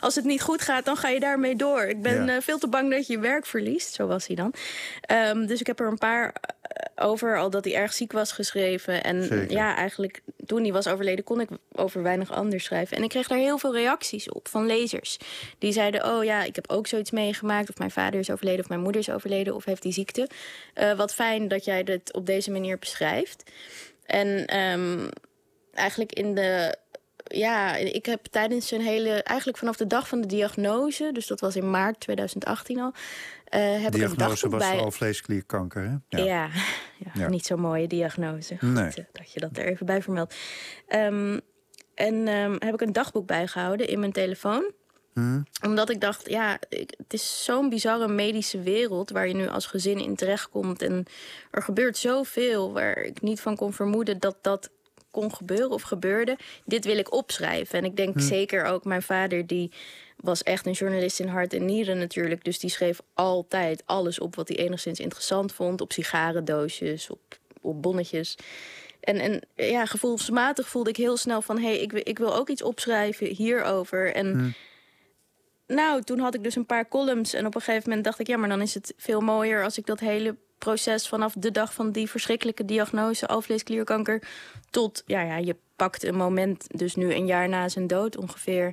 [0.00, 1.82] als het niet goed gaat, dan ga je daarmee door.
[1.82, 3.94] Ik ben eh, veel te bang dat je je werk verliest.
[3.94, 4.52] Zo was hij dan.
[5.00, 7.04] Ehm, dus ik heb er een paar eh,
[7.38, 9.02] al dat hij erg ziek was geschreven.
[9.04, 9.50] En Zeker.
[9.50, 12.96] ja, eigenlijk toen hij was overleden, kon ik over weinig anders schrijven.
[12.96, 15.18] En ik kreeg daar heel veel reacties op van lezers.
[15.58, 17.70] Die zeiden, oh ja, ik heb ook zoiets meegemaakt.
[17.70, 20.28] Of mijn vader is overleden, of mijn moeder is overleden, of heeft die ziekte.
[20.74, 23.50] Eh, wat fijn dat jij dit op deze manier beschrijft.
[24.04, 25.08] En ehm,
[25.72, 26.76] eigenlijk in de.
[27.36, 29.10] Ja, ik heb tijdens een hele.
[29.22, 32.92] Eigenlijk vanaf de dag van de diagnose, dus dat was in maart 2018 al.
[33.44, 34.78] eh heb ik een Diagnose dagboek was bij.
[34.78, 36.18] alvleesklierkanker, hè?
[36.24, 36.24] Ja.
[36.24, 36.50] Ja,
[37.14, 37.28] Ja.
[37.28, 38.56] niet zo'n mooie diagnose.
[38.58, 38.84] Goed Nee.
[38.84, 40.34] eh, dat je dat er even bij vermeldt.
[40.88, 41.38] Ehm,
[41.94, 44.72] en ehm, heb ik een dagboek bijgehouden in mijn telefoon
[45.14, 45.40] Hm?
[45.64, 49.66] omdat ik dacht, ja, ik- het is zo'n bizarre medische wereld waar je nu als
[49.66, 50.82] gezin in terechtkomt.
[50.82, 51.04] En
[51.50, 54.70] er gebeurt zoveel waar ik niet van kon vermoeden dat dat
[55.14, 56.36] kon gebeuren of gebeurde.
[56.64, 57.78] Dit wil ik opschrijven.
[57.78, 59.70] En ik denk zeker ook mijn vader, die
[60.16, 62.44] was echt een journalist in hart en nieren natuurlijk.
[62.44, 65.80] Dus die schreef altijd alles op wat hij enigszins interessant vond.
[65.80, 67.20] Op sigarendoosjes, op,
[67.60, 68.36] op bonnetjes.
[69.00, 71.56] En, en ja, gevoelsmatig voelde ik heel snel van...
[71.58, 74.14] hé, hey, ik, wil- ik wil ook iets opschrijven hierover.
[74.14, 74.54] En
[75.66, 77.34] nou, toen had ik dus een paar columns.
[77.34, 78.26] En op een gegeven moment dacht ik...
[78.26, 81.08] ja, maar dan is het veel mooier als ik dat hele proces...
[81.08, 83.26] vanaf de dag van die verschrikkelijke diagnose...
[83.26, 84.22] alvleesklierkanker,
[84.70, 85.02] tot...
[85.06, 88.72] ja, ja, je pakt een moment, dus nu een jaar na zijn dood ongeveer...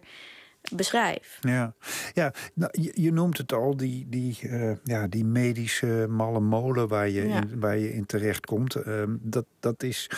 [0.75, 1.37] beschrijf.
[1.41, 1.73] Ja,
[2.13, 6.87] ja nou, je, je noemt het al, die, die, eh, ja, die medische malle molen
[6.87, 7.41] waar je, Ja.
[7.41, 8.75] in, waar je in terechtkomt.
[8.75, 10.09] Ehm dat, dat is,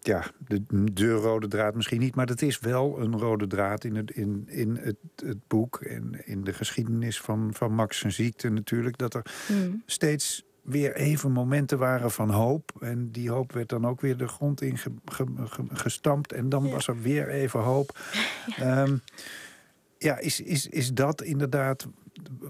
[0.00, 3.96] ja, de, de rode draad misschien niet, maar dat is wel een rode draad in
[3.96, 8.48] het, in, in het, het boek en in de geschiedenis van, van Max zijn ziekte
[8.48, 8.98] natuurlijk.
[8.98, 9.82] Dat er Hmm.
[9.86, 12.72] steeds weer even momenten waren van hoop.
[12.80, 16.32] En die hoop werd dan ook weer de grond in ge- ge- ge- gestampt.
[16.32, 17.98] En dan was er weer even hoop.
[18.56, 18.96] Ehm,
[19.98, 21.86] ja, is, is, is dat inderdaad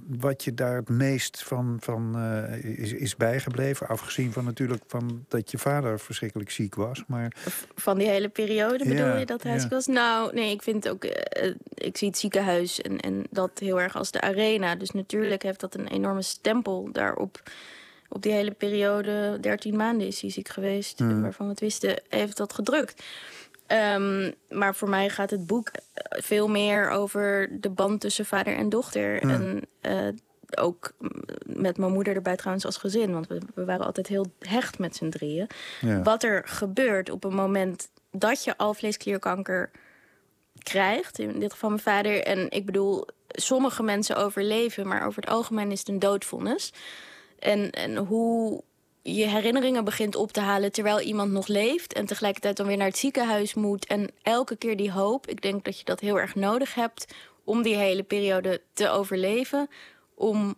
[0.08, 3.88] wat je daar het meest van, van eh, is, is bijgebleven?
[3.88, 7.04] Afgezien van natuurlijk van dat je vader verschrikkelijk ziek was.
[7.06, 7.32] Maar
[7.74, 9.58] Van die hele periode bedoel Ja, je dat hij ja.
[9.58, 9.86] ziek was?
[9.86, 11.04] Nou, nee, ik vind ook...
[11.04, 14.76] eh, eh, ik zie het ziekenhuis en, en dat heel erg als de arena.
[14.76, 17.42] Dus natuurlijk heeft dat een enorme stempel daarop.
[18.14, 20.98] Op die hele periode, 13 maanden is hij ziek geweest...
[20.98, 21.22] Hmm.
[21.22, 23.02] waarvan we het wisten, heeft dat gedrukt.
[23.66, 28.56] Ehm, maar voor mij gaat het boek eh, veel meer over de band tussen vader
[28.56, 29.20] en dochter.
[29.20, 29.30] Hmm.
[29.30, 30.08] En eh,
[30.64, 31.10] ook mm,
[31.46, 33.12] met mijn moeder erbij trouwens als gezin.
[33.12, 35.46] Want we, we waren altijd heel hecht met z'n drieën.
[35.80, 36.02] ja.
[36.02, 39.70] Wat er gebeurt op een moment dat je alvleesklierkanker
[40.58, 41.18] krijgt.
[41.18, 42.22] In dit geval mijn vader.
[42.22, 46.72] En ik bedoel, sommige mensen overleven, maar over het algemeen is het een doodvonnis.
[47.38, 48.62] En, en hoe
[49.02, 51.92] je herinneringen begint op te halen terwijl iemand nog leeft.
[51.92, 53.86] En tegelijkertijd dan weer naar het ziekenhuis moet.
[53.86, 55.26] En elke keer die hoop.
[55.26, 59.68] Ik denk dat je dat heel erg nodig hebt om die hele periode te overleven.
[60.14, 60.54] Om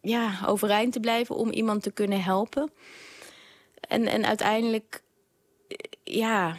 [0.00, 2.70] ja, overeind te blijven, om iemand te kunnen helpen.
[3.80, 5.02] En, en uiteindelijk,
[6.04, 6.56] ja,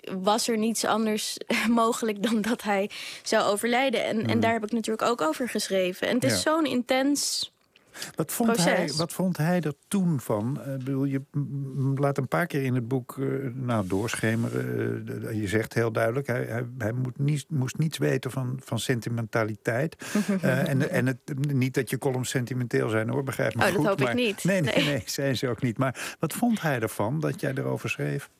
[0.00, 1.36] was er niets anders
[1.68, 2.90] mogelijk dan dat hij
[3.22, 4.04] zou overlijden.
[4.04, 6.08] En, en daar heb ik natuurlijk ook over geschreven.
[6.08, 6.38] En het is Ja.
[6.38, 7.52] zo'n intens.
[8.14, 10.60] Wat vond, hij, wat vond hij er toen van?
[10.64, 11.22] Eh, Ik bedoel, je
[11.94, 15.06] laat een paar keer in het boek eh, nou, doorschemeren.
[15.28, 18.78] Eh, je zegt heel duidelijk, hij, hij, hij moet niet, moest niets weten van, van
[18.78, 19.96] sentimentaliteit.
[20.42, 21.18] En en het,
[21.52, 23.86] niet dat je columns sentimenteel zijn hoor, begrijp me Oh, dat goed.
[23.86, 24.44] hoop ik maar, niet.
[24.44, 24.84] Nee, nee, Nee.
[24.84, 25.78] nee, zijn ze ook niet.
[25.78, 28.30] Maar wat vond hij ervan dat jij erover schreef?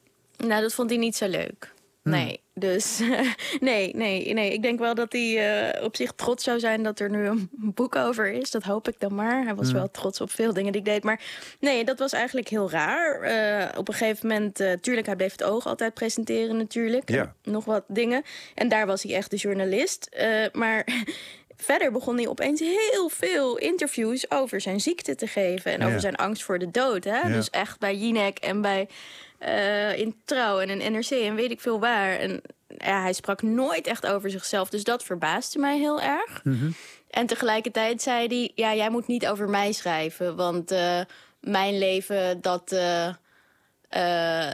[0.46, 1.72] Nou, dat vond hij niet zo leuk.
[2.08, 3.00] Nee, dus
[3.60, 4.52] nee, nee, nee.
[4.52, 7.48] Ik denk wel dat hij uh, op zich trots zou zijn dat er nu een
[7.52, 8.50] boek over is.
[8.50, 9.44] Dat hoop ik dan maar.
[9.44, 9.76] Hij was Hmm.
[9.76, 11.02] wel trots op veel dingen die ik deed.
[11.02, 11.20] Maar
[11.60, 13.30] nee, dat was eigenlijk heel raar.
[13.72, 17.10] Uh, op een gegeven moment, uh, tuurlijk, hij bleef het oog altijd presenteren natuurlijk.
[17.10, 17.34] Ja.
[17.42, 18.22] Nog wat dingen.
[18.54, 20.08] En daar was hij echt de journalist.
[20.52, 20.86] Maar
[21.56, 25.72] verder begon hij opeens heel veel interviews over zijn ziekte te geven.
[25.72, 27.04] En over zijn angst voor de dood.
[27.04, 27.32] Hè?
[27.32, 28.88] Dus echt bij Jinek en bij
[29.38, 32.12] eh, in Trouw en in NRC en weet ik veel waar.
[32.18, 32.40] En
[32.78, 34.68] ja, hij sprak nooit echt over zichzelf.
[34.68, 36.44] Dus dat verbaasde mij heel erg.
[36.44, 36.70] Mhm.
[37.10, 38.52] En tegelijkertijd zei hij...
[38.54, 40.36] ja, jij moet niet over mij schrijven.
[40.36, 41.00] Want eh,
[41.40, 42.72] mijn leven, dat...
[42.72, 44.50] eh,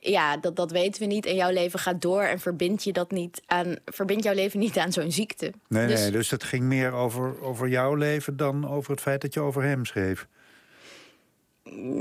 [0.00, 1.26] ja, dat, dat weten we niet.
[1.26, 2.22] En jouw leven gaat door.
[2.22, 5.52] En verbind, je dat niet aan, verbind jouw leven niet aan zo'n ziekte.
[5.68, 9.20] Nee, Dus- nee, dus het ging meer over, over jouw leven dan over het feit
[9.20, 10.26] dat je over hem schreef.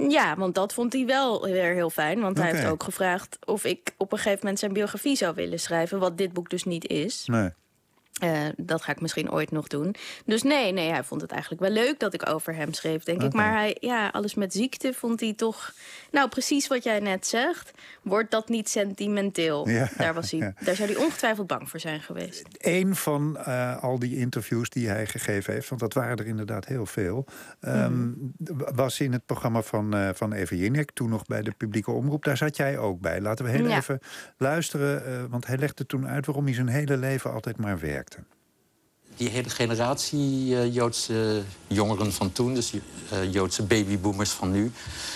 [0.09, 2.19] Ja, want dat vond hij wel weer heel fijn.
[2.19, 5.59] Want hij heeft ook gevraagd of ik op een gegeven moment zijn biografie zou willen
[5.59, 5.99] schrijven.
[5.99, 7.25] Wat dit boek dus niet is.
[7.25, 7.49] Nee.
[8.17, 9.95] Eh, dat ga ik misschien ooit nog doen.
[10.25, 13.23] Dus nee, nee, hij vond het eigenlijk wel leuk dat ik over hem schreef, denk
[13.23, 13.33] ik.
[13.33, 15.73] Maar hij, ja, alles met ziekte vond hij toch...
[16.11, 17.71] Nou, precies wat jij net zegt.
[18.01, 19.69] Wordt dat niet sentimenteel?
[19.69, 20.53] Ja, Daar, was hij, ja.
[20.63, 22.43] daar zou hij ongetwijfeld bang voor zijn geweest.
[22.57, 26.65] Eén van eh, al die interviews die hij gegeven heeft, want dat waren er inderdaad
[26.65, 27.25] heel veel,
[27.59, 28.09] ehm,
[28.75, 32.23] was in het programma van, eh van Eva Jinek, toen nog bij de publieke omroep.
[32.23, 33.21] Daar zat jij ook bij.
[33.21, 33.77] Laten we heel Ja.
[33.77, 33.99] even
[34.37, 38.35] luisteren, want hij legde toen uit waarom hij zijn hele leven altijd maar werkte.
[39.15, 44.71] Die hele generatie eh, Joodse jongeren van toen, dus eh, Joodse babyboomers van nu,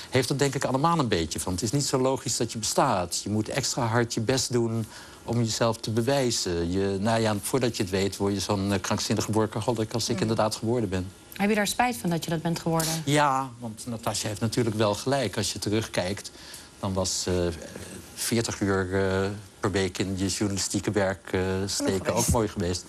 [0.09, 1.53] heeft er denk ik allemaal een beetje van.
[1.53, 3.21] Het is niet zo logisch dat je bestaat.
[3.23, 4.85] Je moet extra hard je best doen
[5.23, 6.71] om jezelf te bewijzen.
[6.71, 10.19] Je, nou ja, voordat je het weet, word je zo'n eh, krankzinnige workaholic als ik
[10.21, 11.11] inderdaad geworden ben.
[11.35, 13.01] Heb je daar spijt van dat je dat bent geworden?
[13.05, 15.37] Ja, want Natasja heeft natuurlijk wel gelijk.
[15.37, 16.31] Als je terugkijkt,
[16.79, 17.47] dan was eh
[18.21, 19.29] 40 uur eh,
[19.61, 22.85] per week in je journalistieke werk eh, steken ook mooi geweest.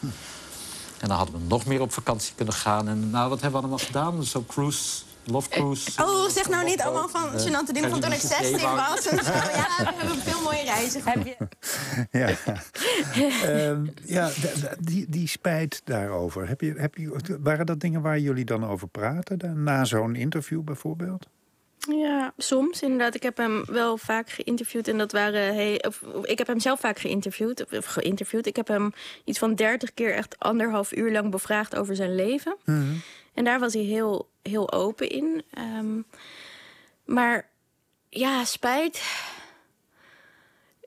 [1.01, 2.89] En dan hadden we nog meer op vakantie kunnen gaan.
[2.89, 4.25] En nou, wat hebben we allemaal gedaan?
[4.25, 6.03] Zo cruise, love cruise.
[6.03, 8.89] Oh, zeg nou niet allemaal van Eh, gênante dingen van toen ik Caribische 16 zeewoud.
[8.89, 9.07] was.
[9.07, 9.33] En zo.
[9.61, 11.01] Ja, we hebben veel mooie reizen.
[11.05, 11.37] Heb je...
[12.19, 12.29] Ja,
[13.43, 14.31] Ehm, ja
[14.81, 16.49] die, die spijt daarover.
[16.49, 19.39] Heb je, heb je, waren dat dingen waar jullie dan over praten?
[19.39, 21.27] dan, Na zo'n interview bijvoorbeeld?
[21.89, 23.15] Ja, soms inderdaad.
[23.15, 25.55] Ik heb hem wel vaak geïnterviewd en dat waren.
[25.55, 27.77] Hey, of, ik heb hem zelf vaak geïnterviewd.
[27.77, 28.47] Of, geïnterviewd.
[28.47, 28.93] Ik heb hem
[29.25, 32.57] iets van dertig keer echt anderhalf uur lang bevraagd over zijn leven.
[33.35, 35.43] En daar was hij heel, heel open in.
[35.51, 36.01] Ehm,
[37.05, 37.49] maar
[38.09, 39.03] ja, spijt.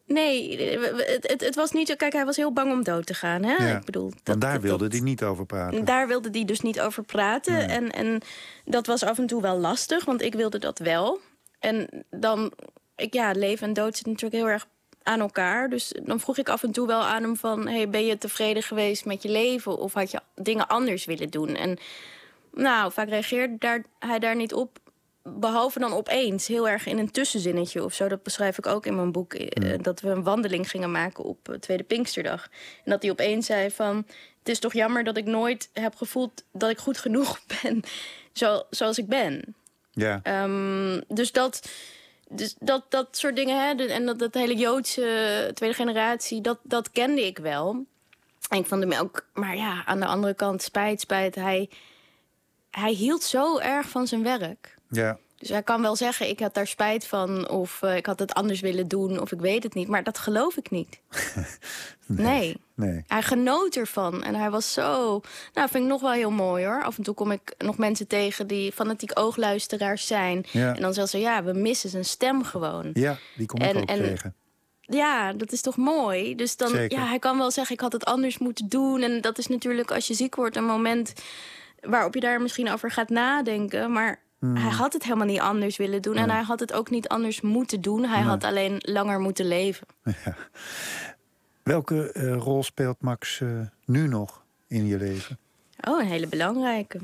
[0.06, 1.96] Nee, het, het, het was niet zo.
[1.96, 3.44] Kijk, hij was heel bang om dood te gaan.
[3.44, 3.56] Hè?
[3.56, 5.86] Ja, Ik bedoel, daar wilde hij niet over praten.
[5.86, 7.54] daar wilde hij dus niet over praten.
[7.54, 7.65] Nee.
[7.65, 8.22] En, en
[8.65, 11.20] dat was af en toe wel lastig, want ik wilde dat wel.
[11.60, 12.52] En dan,
[12.96, 14.68] ik, ja, leven en dood zitten natuurlijk heel erg
[15.04, 15.70] aan elkaar.
[15.70, 17.68] Dus dan vroeg ik af en toe wel aan hem van...
[17.68, 19.78] Hey, ben je tevreden geweest met je leven?
[19.78, 21.56] Of had je dingen anders willen doen?
[21.56, 21.78] En
[22.54, 24.80] nou, vaak reageerde daar, hij daar niet op.
[25.29, 28.07] Behalve dan opeens, heel erg in een tussenzinnetje of zo.
[28.07, 29.33] Dat beschrijf ik ook in mijn boek.
[29.33, 32.43] eh, Dat we een wandeling gingen maken op eh, Tweede Pinksterdag.
[32.83, 34.05] En dat hij opeens zei van...
[34.39, 37.81] Het is toch jammer dat ik nooit heb gevoeld dat ik goed genoeg ben.
[38.31, 39.55] Zo, zoals ik ben.
[39.91, 40.19] Ja.
[40.23, 41.69] Ehm, dus dat,
[42.29, 46.91] dus dat, dat soort dingen, hè, en dat, dat hele Joodse tweede generatie, dat, dat
[46.91, 47.85] kende ik wel.
[48.49, 51.35] En ik vond hem ook, maar ja, aan de andere kant, spijt, spijt.
[51.35, 51.69] Hij,
[52.71, 54.74] hij hield zo erg van zijn werk.
[54.95, 55.17] Ja.
[55.38, 58.34] Dus hij kan wel zeggen, ik had daar spijt van, of eh, ik had het
[58.34, 59.88] anders willen doen, of ik weet het niet.
[59.88, 60.99] Maar dat geloof ik niet.
[62.05, 62.58] nee.
[62.75, 63.03] Nee.
[63.08, 64.23] Hij genoot ervan.
[64.23, 65.21] En hij was zo.
[65.53, 66.84] Nou, vind ik nog wel heel mooi hoor.
[66.84, 70.45] Af en toe kom ik nog mensen tegen die fanatiek oogluisteraars zijn.
[70.51, 70.75] Ja.
[70.75, 72.89] En dan zeggen ze: ja, we missen zijn stem gewoon.
[72.93, 74.36] Ja, die kom ik En- ook en- tegen.
[74.81, 76.36] Ja, dat is toch mooi.
[76.36, 76.97] Dus dan, Zeker.
[76.97, 79.01] ja, hij kan wel zeggen: ik had het anders moeten doen.
[79.01, 81.13] En dat is natuurlijk als je ziek wordt een moment
[81.81, 83.91] waarop je daar misschien over gaat nadenken.
[83.91, 84.55] Maar Hmm.
[84.55, 86.15] hij had het helemaal niet anders willen doen.
[86.15, 88.05] En hij had het ook niet anders moeten doen.
[88.05, 88.27] Hij Nee.
[88.29, 89.88] had alleen langer moeten leven.
[91.63, 93.49] Welke eh, rol speelt Max eh,
[93.86, 95.38] nu nog in je leven?
[95.88, 96.99] Oh, een hele belangrijke.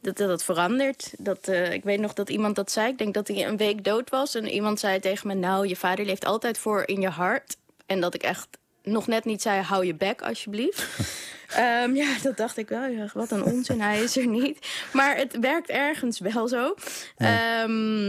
[0.00, 1.14] Dat dat, dat verandert.
[1.18, 2.88] Dat, eh, ik weet nog dat iemand dat zei.
[2.90, 4.34] Ik denk dat hij een week dood was.
[4.34, 7.56] En iemand zei tegen me: Nou, je vader leeft altijd voor in je hart.
[7.86, 8.48] En dat ik echt
[8.82, 10.86] nog net niet zei: Hou je bek, alsjeblieft.
[11.48, 12.86] Ehm, ja, dat dacht ik wel.
[12.86, 14.58] Ja, wat een onzin, hij is er niet.
[14.92, 16.74] Maar het werkt ergens wel zo.
[17.16, 18.08] Ehm,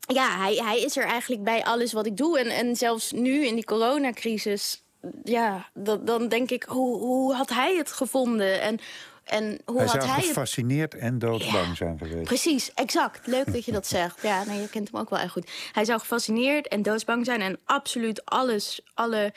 [0.00, 2.38] ja, hij, hij is er eigenlijk bij alles wat ik doe.
[2.38, 4.82] En, en zelfs nu in die coronacrisis,
[5.24, 8.60] ja, dat, dan denk ik, hoe, hoe had hij het gevonden?
[8.60, 8.78] En
[9.24, 12.24] En hoe hij had zou hij het gefascineerd en doodsbang zijn geweest.
[12.24, 13.26] Precies, exact.
[13.26, 14.22] Leuk dat je dat zegt.
[14.22, 15.50] Ja, nee, je kent hem ook wel echt goed.
[15.72, 19.32] Hij zou gefascineerd en doodsbang zijn en absoluut alles, alle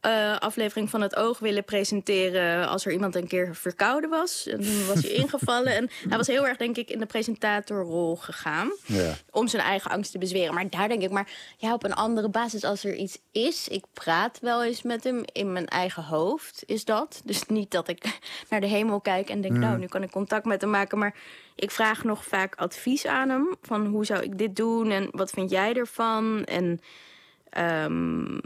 [0.00, 4.46] eh, aflevering van het oog willen presenteren als er iemand een keer verkouden was.
[4.46, 5.74] En toen was hij ingevallen.
[5.76, 8.70] En hij was heel erg, denk ik, in de presentatorrol gegaan.
[8.86, 9.14] Ja.
[9.30, 10.54] Om zijn eigen angst te bezweren.
[10.54, 13.68] Maar daar denk ik, maar ja, op een andere basis, als er iets is.
[13.68, 17.20] Ik praat wel eens met hem in mijn eigen hoofd, is dat.
[17.24, 18.18] Dus niet dat ik
[18.50, 19.60] naar de hemel kijk en denk, Mm.
[19.60, 20.98] nou, nu kan ik contact met hem maken.
[20.98, 21.14] Maar
[21.54, 23.56] ik vraag nog vaak advies aan hem.
[23.62, 26.44] Van hoe zou ik dit doen en wat vind jij ervan?
[26.44, 26.80] En
[27.50, 28.38] ehm,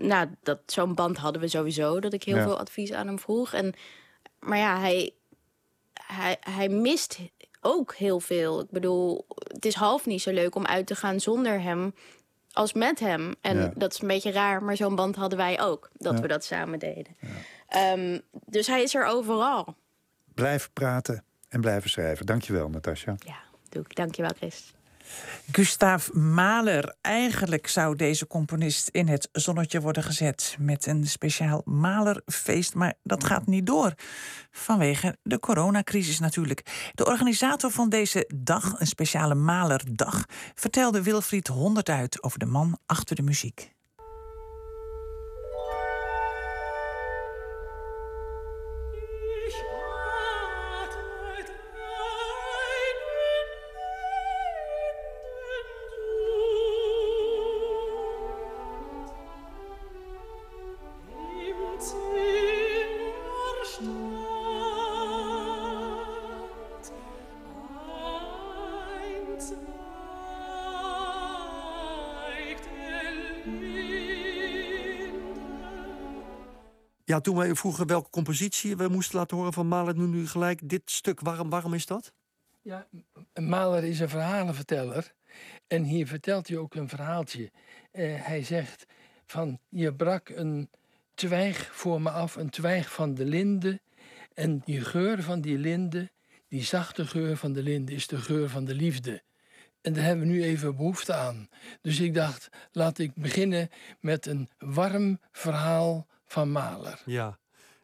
[0.00, 2.00] nou, dat, zo'n band hadden we sowieso.
[2.00, 2.42] Dat ik heel Ja.
[2.42, 3.52] veel advies aan hem vroeg.
[3.52, 3.74] En,
[4.40, 5.12] maar ja, hij,
[6.06, 7.18] hij, hij mist
[7.60, 8.60] ook heel veel.
[8.60, 11.94] Ik bedoel, het is half niet zo leuk om uit te gaan zonder hem
[12.52, 13.34] als met hem.
[13.40, 13.72] En Ja.
[13.76, 15.88] dat is een beetje raar, maar zo'n band hadden wij ook.
[15.92, 16.20] Dat Ja.
[16.20, 17.16] we dat samen deden.
[17.68, 19.76] Ehm, dus hij is er overal.
[20.34, 22.26] Blijven praten en blijven schrijven.
[22.26, 23.16] Dankjewel, Natasja.
[23.68, 23.94] Doe ik.
[23.96, 24.74] Dankjewel, Chris.
[25.52, 26.96] Gustav Mahler.
[27.00, 33.24] Eigenlijk zou deze componist in het zonnetje worden gezet met een speciaal Mahlerfeest, maar dat
[33.24, 33.92] gaat niet door.
[34.50, 36.90] Vanwege de coronacrisis natuurlijk.
[36.94, 42.78] De organisator van deze dag, een speciale Mahlerdag, vertelde Wilfried Honderd uit over de man
[42.86, 43.76] achter de muziek.
[77.08, 80.68] Ja, toen wij vroegen welke compositie we moesten laten horen van Mahler, nu, nu gelijk
[80.68, 81.20] dit stuk.
[81.20, 82.12] Waarom, waarom is dat?
[82.62, 82.86] Ja,
[83.34, 85.14] Mahler is een verhalenverteller.
[85.66, 87.50] En hier vertelt hij ook een verhaaltje.
[87.90, 88.86] Eh, hij zegt
[89.26, 90.70] van, je brak een
[91.14, 93.80] twijg voor me af, een twijg van de linde.
[94.34, 96.10] En die geur van die linde,
[96.48, 99.22] die zachte geur van de linde, is de geur van de liefde.
[99.80, 101.48] En daar hebben we nu even behoefte aan.
[101.80, 103.68] Dus ik dacht, laat ik beginnen
[104.00, 107.02] met een warm verhaal van Mahler.
[107.04, 107.38] Ja.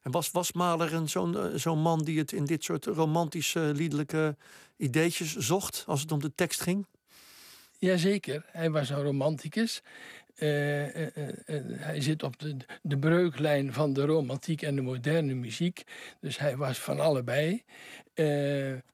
[0.05, 3.61] En was, was Mahler een zo'n eh, zo'n man die het in dit soort romantische,
[3.61, 4.37] liedelijke
[4.77, 6.87] ideetjes zocht als het om de tekst ging?
[7.79, 9.83] Jazeker, hij was een romanticus.
[10.35, 11.35] Eh, eh,
[11.71, 15.83] hij zit op de, de breuklijn van de romantiek en de moderne muziek.
[16.21, 17.65] Dus hij was van allebei.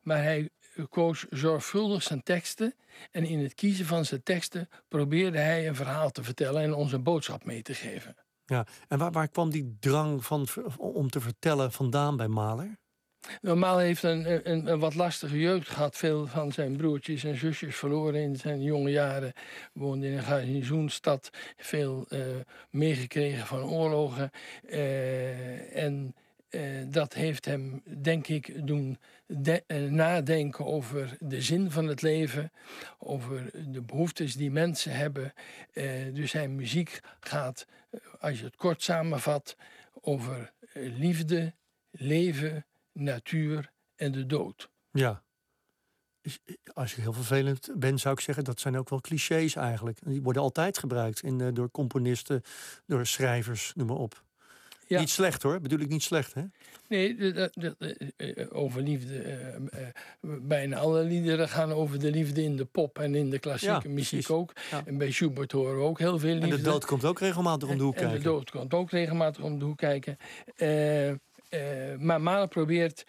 [0.03, 0.51] Maar hij
[0.91, 2.75] koos zorgvuldig zijn teksten.
[3.11, 6.93] En in het kiezen van zijn teksten probeerde hij een verhaal te vertellen en ons
[6.93, 8.17] een boodschap mee te geven.
[8.51, 8.67] Ja.
[8.89, 12.79] En waar, waar kwam die drang van, om te vertellen vandaan bij Mahler?
[13.41, 15.97] Normaal heeft een, een, een wat lastige jeugd gehad.
[15.97, 19.33] Veel van zijn broertjes en zusjes verloren in zijn jonge jaren.
[19.73, 21.31] Woonde in een garnizoenstad.
[21.57, 22.21] Veel eh,
[22.71, 24.31] meegekregen van oorlogen.
[24.69, 26.15] Eh, en
[26.51, 32.53] eh, dat heeft hem, denk ik, doen eh, nadenken over de zin van het leven.
[32.99, 35.33] Over de behoeftes die mensen hebben.
[35.73, 37.67] Eh, dus zijn muziek gaat,
[38.19, 39.57] als je het kort samenvat,
[40.01, 41.55] over liefde,
[41.91, 44.71] leven, natuur en de dood.
[44.91, 45.23] Ja.
[46.75, 49.99] Als je heel vervelend bent, zou ik zeggen, dat zijn ook wel clichés eigenlijk.
[50.05, 52.43] Die worden altijd gebruikt in, door componisten,
[52.87, 54.25] door schrijvers, noem maar op.
[54.98, 56.42] Niet slecht hoor, bedoel ik niet slecht, hè?
[56.88, 59.18] Nee, de- de- de- de- eh, over liefde.
[59.18, 59.62] eh, eh,
[60.22, 63.94] bijna alle liederen gaan over de liefde in de pop en in de klassieke Ja,
[63.94, 64.53] muziek ook.
[64.85, 66.50] En bij Schubert horen we ook heel veel liefde.
[66.50, 68.24] En de dood komt ook regelmatig om de hoek En de kijken.
[68.24, 70.16] dood komt ook regelmatig om de hoek kijken.
[71.98, 73.05] Maar Mahler probeert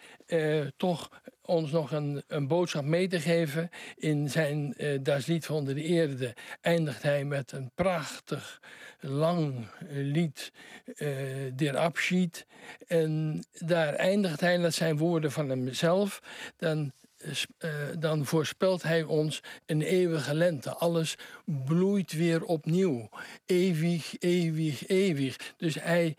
[0.76, 1.10] toch
[1.42, 3.68] ons nog een, een boodschap mee te geven.
[3.96, 8.60] In zijn eh Das Lied van de Eerde eindigt hij met een prachtig,
[9.02, 10.52] lang lied,
[10.96, 11.08] eh
[11.54, 12.46] Der Abschied.
[12.86, 16.22] En daar eindigt hij, dat zijn woorden van hemzelf.
[16.56, 20.70] Dan eh, eh, dan voorspelt hij ons een eeuwige lente.
[20.70, 23.08] Alles bloeit weer opnieuw.
[23.46, 25.54] Eeuwig, eeuwig, eeuwig.
[25.56, 26.16] Dus hij,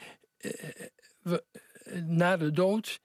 [2.05, 2.99] na de dood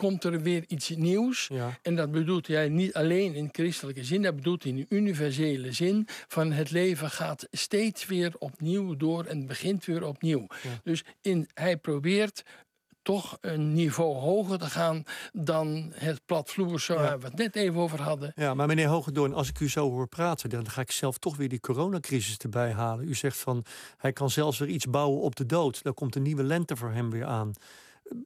[0.00, 1.50] komt er weer iets nieuws.
[1.82, 5.72] En dat bedoelt hij niet alleen in christelijke zin, dat bedoelt hij in de universele
[5.72, 10.46] zin van het leven gaat steeds weer opnieuw door en begint weer opnieuw.
[10.82, 12.42] Dus in, hij probeert
[13.02, 18.02] toch een niveau hoger te gaan dan het platvloerse waar we het net even over
[18.02, 18.32] hadden.
[18.34, 21.36] Ja, maar meneer Hogedoorn, als ik u zo hoor praten, dan ga ik zelf toch
[21.36, 23.08] weer die coronacrisis erbij halen.
[23.08, 23.64] U zegt van
[23.96, 25.82] hij kan zelfs weer iets bouwen op de dood.
[25.82, 27.52] Dan komt een nieuwe lente voor hem weer aan.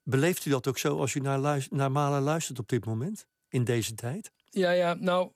[0.02, 3.26] Beleeft u dat ook zo als u naar, Mahler luistert op dit moment?
[3.48, 4.32] In deze tijd?
[4.54, 5.30] Ja, ja, nou,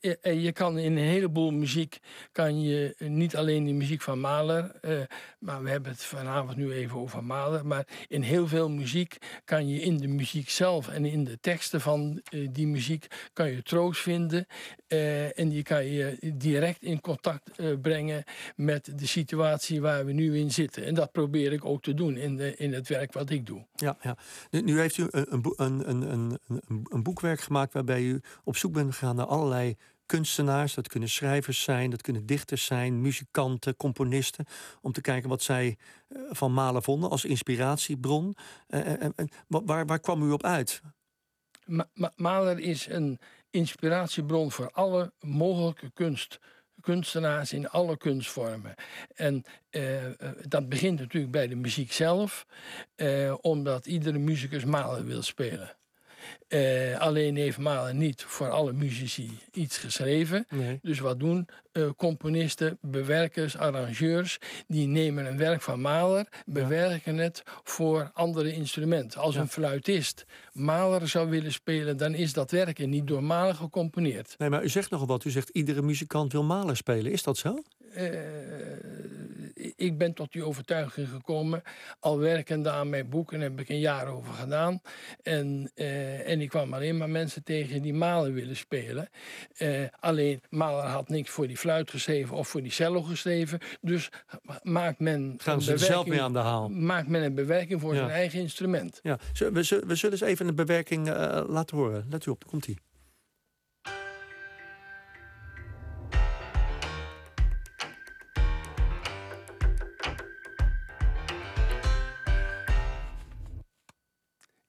[0.00, 1.98] eh, eh, je kan in een heleboel muziek,
[2.32, 5.00] kan je niet alleen de muziek van Mahler, uh,
[5.38, 9.68] maar we hebben het vanavond nu even over Mahler, maar in heel veel muziek kan
[9.68, 13.62] je in de muziek zelf en in de teksten van uh, die muziek kan je
[13.62, 14.46] troost vinden
[14.88, 17.50] uh, en die kan je direct in contact
[17.82, 18.24] brengen
[18.56, 20.84] met de situatie waar we nu in zitten.
[20.84, 23.66] En dat probeer ik ook te doen in, de, in het werk wat ik doe.
[23.74, 24.16] Ja, ja.
[24.50, 28.62] Nu, nu heeft u een, een, een, een, een boekwerk gemaakt waarbij u op op
[28.62, 29.76] zoek ben gegaan naar allerlei
[30.06, 30.74] kunstenaars.
[30.74, 34.46] Dat kunnen schrijvers zijn, dat kunnen dichters zijn, muzikanten, componisten.
[34.80, 35.76] Om te kijken wat zij
[36.08, 38.36] eh, van Malen vonden als inspiratiebron.
[38.68, 38.80] Uh,
[39.46, 40.80] waar, waar kwam u op uit?
[41.66, 43.18] Ma Mahler is een
[43.50, 46.38] inspiratiebron voor alle mogelijke kunst
[46.80, 48.74] kunstenaars in alle kunstvormen.
[49.14, 49.44] En
[50.48, 52.46] dat begint natuurlijk bij de muziek zelf,
[53.40, 55.76] omdat iedere muzikus Mahler wil spelen.
[56.48, 60.46] Uh, alleen heeft Mahler niet voor alle muzici iets geschreven.
[60.82, 64.38] Dus wat doen uh, componisten, bewerkers, arrangeurs?
[64.66, 69.20] Die nemen een werk van Mahler, bewerken het voor andere instrumenten.
[69.20, 74.34] Als een fluitist Mahler zou willen spelen, dan is dat werk niet door Mahler gecomponeerd.
[74.38, 75.24] Nee, maar u zegt nogal wat.
[75.24, 77.12] U zegt iedere muzikant wil Mahler spelen.
[77.12, 77.62] Is dat zo?
[77.96, 78.10] Uh,
[79.76, 81.62] ik ben tot die overtuiging gekomen.
[82.00, 84.80] Al werkende aan mijn boeken heb ik een jaar over gedaan.
[85.22, 89.08] En, uh, en ik kwam alleen maar mensen tegen die Mahler willen spelen.
[89.58, 93.58] Uh, alleen Mahler had niks voor die fluit geschreven of voor die cello geschreven.
[93.80, 94.10] Dus
[94.62, 95.34] maakt men.
[95.38, 96.68] Gaan ze zelf mee aan de haal?
[96.68, 99.00] Maakt men een bewerking voor zijn eigen instrument.
[99.02, 99.50] Ja, we,
[99.86, 101.08] we zullen eens even een bewerking
[101.48, 102.06] laten horen.
[102.10, 102.66] Let u op, komt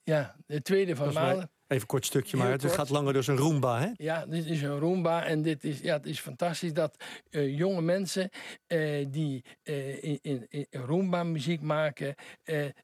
[0.08, 1.51] Ja, de tweede van Malen.
[1.68, 3.89] Even kort stukje, maar het gaat langer dus een Roomba, hè?
[3.93, 7.82] Ja, dit is een Roomba en dit is, ja, het is fantastisch dat uh, jonge
[7.82, 8.30] mensen
[8.68, 12.16] uh, die uh, in, in, in Roomba muziek maken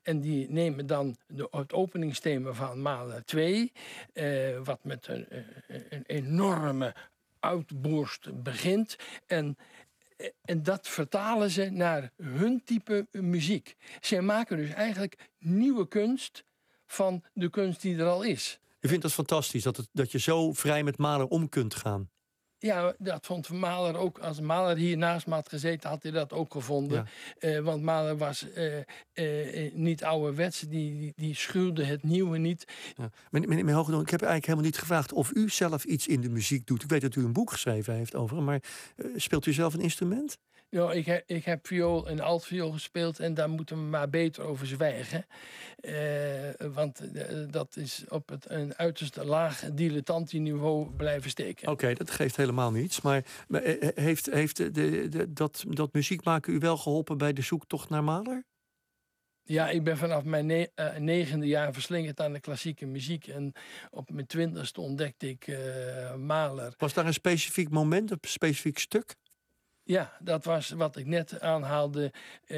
[0.01, 3.71] en die nemen dan de, het openingsthema van Mahler 2,
[4.63, 5.27] wat met een,
[5.89, 6.95] een enorme
[7.39, 8.95] uitborst begint
[9.27, 9.57] en
[10.41, 13.75] en dat vertalen ze naar hun type muziek.
[14.01, 16.43] Ze maken dus eigenlijk nieuwe kunst
[16.93, 18.59] van de kunst die er al is.
[18.79, 22.09] Je vindt dat fantastisch, dat, het, dat je zo vrij met Mahler om kunt gaan.
[22.57, 24.19] Ja, dat vond Mahler ook.
[24.19, 27.07] Als Mahler hier naast me had gezeten, had hij dat ook gevonden.
[27.39, 27.49] Ja.
[27.49, 28.75] Uh, want Mahler was uh,
[29.13, 32.67] uh, niet ouderwets, die, die, die, schuwde het nieuwe niet.
[32.97, 33.09] Ja.
[33.29, 36.83] Meneer, ik heb eigenlijk helemaal niet gevraagd of u zelf iets in de muziek doet.
[36.83, 38.63] Ik weet dat u een boek geschreven heeft over hem, maar
[39.15, 40.37] speelt u zelf een instrument?
[40.73, 44.43] Ja, ik, heb, ik heb viool en altviool gespeeld en daar moeten we maar beter
[44.43, 45.25] over zwijgen.
[45.81, 45.93] Uh,
[46.73, 51.67] want uh, dat is op het, een uiterst laag dilettantieniveau blijven steken.
[51.67, 53.01] Oké, dat geeft helemaal niets.
[53.01, 57.33] Maar, maar eh, heeft, heeft de, de, dat, dat muziek maken u wel geholpen bij
[57.33, 58.43] de zoektocht naar Mahler?
[59.43, 63.27] Ja, ik ben vanaf mijn ne uh, negende jaar verslingerd aan de klassieke muziek.
[63.27, 63.53] En
[63.89, 65.57] op mijn twintigste ontdekte ik
[66.17, 66.73] Mahler.
[66.77, 69.15] Was daar een specifiek moment, een specifiek stuk?
[69.85, 72.11] Ja, dat was wat ik net aanhaalde.
[72.47, 72.57] Uh,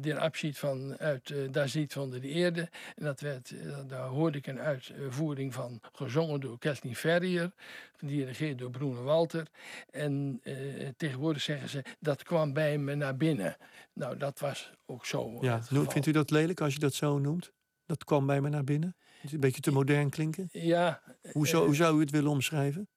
[0.00, 2.68] de abschied van uit uh, Daar ziet van de Eerde.
[2.96, 7.52] En dat werd, uh, daar hoorde ik een uitvoering van gezongen door Kathleen Ferrier.
[7.96, 9.46] Gedirigeerd door Bruno Walter.
[9.90, 10.42] En
[10.96, 13.56] tegenwoordig zeggen ze, dat kwam bij me naar binnen.
[13.92, 15.38] Nou, dat was ook zo.
[15.40, 17.52] Ja, vindt u dat lelijk als je dat zo noemt?
[17.86, 18.96] Dat kwam bij me naar binnen?
[19.30, 20.48] Een beetje te modern klinken?
[20.52, 21.02] Ja.
[21.32, 22.88] Hoe zou, hoe zou u het willen omschrijven?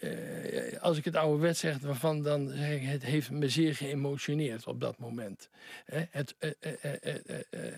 [0.00, 3.74] Uh, als ik het oude wet zeg, waarvan dan zeg ik, het heeft me zeer
[3.74, 5.48] geëmotioneerd op dat moment.
[6.10, 6.50] het, uh,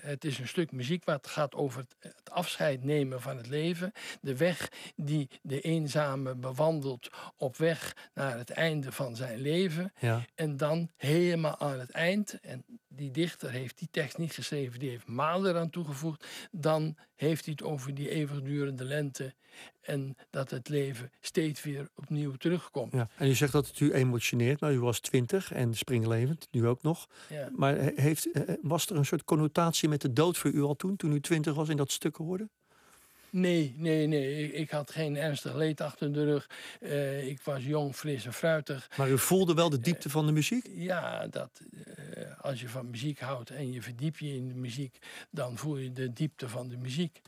[0.01, 3.93] het is een stuk muziek wat gaat over het, afscheid nemen van het leven.
[4.21, 9.93] De weg die de eenzame bewandelt op weg naar het einde van zijn leven.
[9.99, 10.25] Ja.
[10.35, 14.91] En dan helemaal aan het eind, en die dichter heeft die tekst niet geschreven, die
[14.91, 16.27] heeft Maal eraan toegevoegd.
[16.51, 19.35] Dan heeft hij het over die eeuwigdurende lente
[19.83, 22.93] en dat het leven steeds weer opnieuw terugkomt.
[22.93, 26.67] Ja, en u zegt dat het u emotioneert, maar u was twintig en springlevend, nu
[26.67, 27.09] ook nog.
[27.29, 27.49] Ja.
[27.57, 30.97] Maar heeft, eh, was er een soort connotatie met de dood voor u al toen,
[30.97, 32.49] toen u twintig was in dat stuk hoorde?
[33.33, 34.53] Nee, nee, nee.
[34.53, 36.51] Ik, had geen ernstig leed achter de rug.
[36.81, 38.91] Uh, ik was jong, fris en fruitig.
[38.97, 40.71] Maar u voelde wel de diepte van de muziek?
[40.75, 44.99] Ja, dat, uh, als je van muziek houdt en je verdiep je in de muziek,
[45.31, 47.21] dan voel je de diepte van de muziek.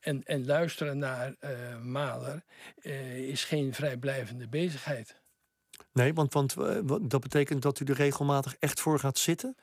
[0.00, 1.34] En, en luisteren naar
[1.82, 2.42] Mahler
[3.16, 5.20] is geen vrijblijvende bezigheid.
[5.92, 6.54] Nee, want, want
[7.10, 9.56] dat betekent dat u er regelmatig echt voor gaat zitten?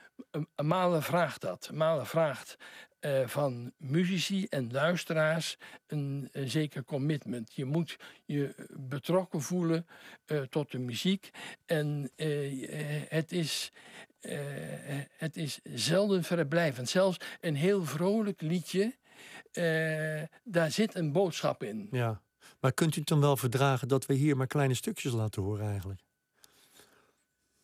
[0.55, 1.69] Malen vraagt dat.
[1.73, 2.57] Malen vraagt
[3.01, 5.57] uh, van muzici en luisteraars
[5.87, 7.53] een, een, zeker commitment.
[7.53, 9.87] Je moet je betrokken voelen
[10.25, 11.29] uh, tot de muziek.
[11.65, 12.61] En uh,
[13.09, 13.71] het, is,
[15.17, 16.89] het is zelden vrijblijvend.
[16.89, 18.95] Zelfs een heel vrolijk liedje,
[20.43, 21.87] daar zit een boodschap in.
[21.91, 22.21] Ja,
[22.59, 25.69] maar kunt u het dan wel verdragen dat we hier maar kleine stukjes laten horen
[25.69, 26.05] eigenlijk?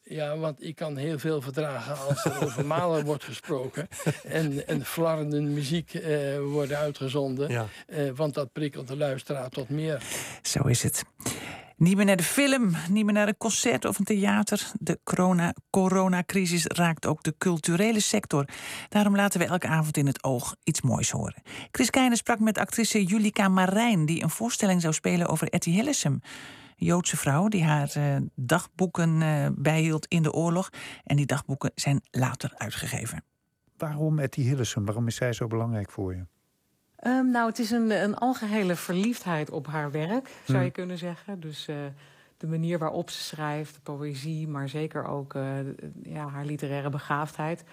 [0.05, 3.87] Ja, want ik kan heel veel verdragen als er over malen wordt gesproken.
[4.23, 7.49] En, en flarrende muziek uh, worden uitgezonden.
[7.49, 7.67] Ja.
[7.87, 10.03] Uh, want dat prikkelt de luisteraar tot meer.
[10.41, 11.03] Zo is het.
[11.77, 14.71] Niet meer naar de film, niet meer naar een concert of een theater.
[14.79, 18.45] De corona, coronacrisis raakt ook de culturele sector.
[18.89, 21.41] Daarom laten we elke avond in het oog iets moois horen.
[21.71, 24.05] Chris Keijnen sprak met actrice Julika Marijn...
[24.05, 26.21] die een voorstelling zou spelen over Etty Hillesum.
[26.75, 30.69] Joodse vrouw die haar uh, dagboeken uh, bijhield in de oorlog.
[31.03, 33.23] En die dagboeken zijn later uitgegeven.
[33.77, 34.85] Waarom Etty Hillesum?
[34.85, 36.25] Waarom is zij zo belangrijk voor je?
[37.07, 40.63] Um, nou, het is een, een algehele verliefdheid op haar werk, zou hmm.
[40.63, 41.39] je kunnen zeggen.
[41.39, 41.75] Dus uh,
[42.37, 45.33] de manier waarop ze schrijft, de poëzie, maar zeker ook
[46.03, 47.63] ja, haar literaire begaafdheid.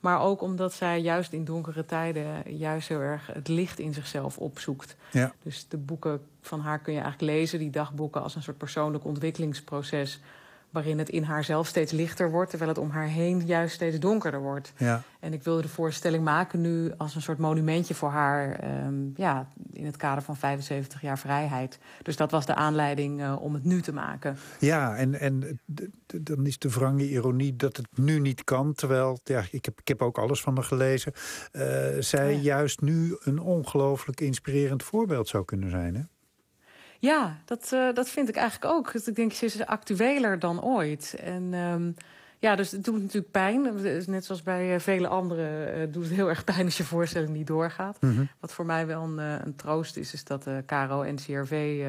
[0.00, 4.38] Maar ook omdat zij juist in donkere tijden juist heel erg het licht in zichzelf
[4.38, 4.96] opzoekt.
[5.10, 5.32] Ja.
[5.42, 9.04] Dus de boeken van haar kun je eigenlijk lezen, die dagboeken, als een soort persoonlijk
[9.04, 10.20] ontwikkelingsproces
[10.70, 13.98] waarin het in haar zelf steeds lichter wordt, terwijl het om haar heen juist steeds
[13.98, 14.72] donkerder wordt.
[14.76, 15.02] Ja.
[15.20, 19.48] En ik wilde de voorstelling maken nu als een soort monumentje voor haar, um, ja,
[19.72, 21.78] in het kader van 75 jaar vrijheid.
[22.02, 24.36] Dus dat was de aanleiding uh, om het nu te maken.
[24.58, 25.60] Ja, en, en
[26.06, 29.88] dan is de wrange ironie dat het nu niet kan, terwijl, ja, ik heb, ik
[29.88, 31.12] heb ook alles van haar gelezen,
[31.52, 31.62] uh,
[31.98, 32.40] zij ja.
[32.40, 36.02] juist nu een ongelooflijk inspirerend voorbeeld zou kunnen zijn, hè?
[36.98, 38.92] Ja, dat, uh, dat vind ik eigenlijk ook.
[38.92, 41.16] Dus ik denk, ze is actueler dan ooit.
[41.20, 41.94] En um,
[42.38, 43.62] ja, dus het doet natuurlijk pijn.
[44.06, 47.30] Net zoals bij uh, vele anderen uh, doet het heel erg pijn als je voorstelling
[47.30, 47.96] niet doorgaat.
[48.00, 48.28] Mm -hmm.
[48.40, 51.84] Wat voor mij wel een, een, troost is, is dat KRO NCRV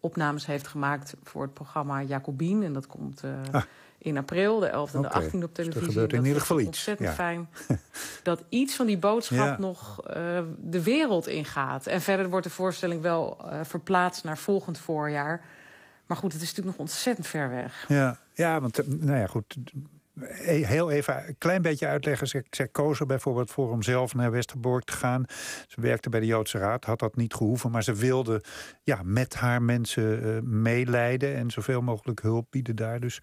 [0.00, 2.62] opnames heeft gemaakt voor het programma Jacobien.
[2.62, 3.62] En dat komt ah
[4.06, 5.64] in april, de 11e en de 18e op televisie.
[5.64, 6.66] Dus er gebeurt in ieder geval iets.
[6.66, 7.48] Ontzettend fijn
[8.22, 11.86] dat iets van die boodschap nog uh, de wereld ingaat.
[11.86, 15.44] En verder wordt de voorstelling wel uh, verplaatst naar volgend voorjaar.
[16.06, 17.84] Maar goed, het is natuurlijk nog ontzettend ver weg.
[17.88, 19.56] Ja, ja want eh, nou ja, goed.
[20.40, 22.26] Heel even een klein beetje uitleggen.
[22.26, 25.24] Ze koos er bijvoorbeeld voor om zelf naar Westerbork te gaan.
[25.66, 27.70] Ze werkte bij de Joodse Raad, had dat niet gehoeven.
[27.70, 28.42] Maar ze wilde
[28.82, 33.00] ja, met haar mensen uh, meeleiden en zoveel mogelijk hulp bieden daar.
[33.00, 33.20] Dus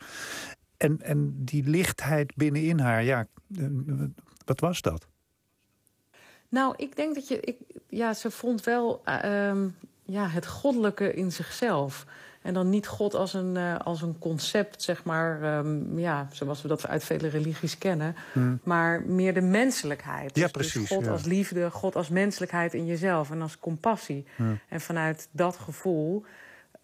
[0.83, 3.27] en, en die lichtheid binnenin haar, ja,
[3.57, 3.65] eh,
[4.45, 5.07] wat was dat?
[6.49, 7.39] Nou, ik denk dat je.
[7.39, 7.57] Ik,
[7.89, 9.51] ja, ze vond wel uh,
[10.03, 12.05] ja, het goddelijke in zichzelf.
[12.41, 16.61] En dan niet God als een, uh, als een concept, zeg maar, um, ja, zoals
[16.61, 18.15] we dat uit vele religies kennen.
[18.33, 18.59] Hmm.
[18.63, 20.35] Maar meer de menselijkheid.
[20.35, 20.73] Ja, dus, precies.
[20.73, 21.11] Dus God ja.
[21.11, 24.25] als liefde, God als menselijkheid in jezelf en als compassie.
[24.35, 24.59] Hmm.
[24.69, 26.25] En vanuit dat gevoel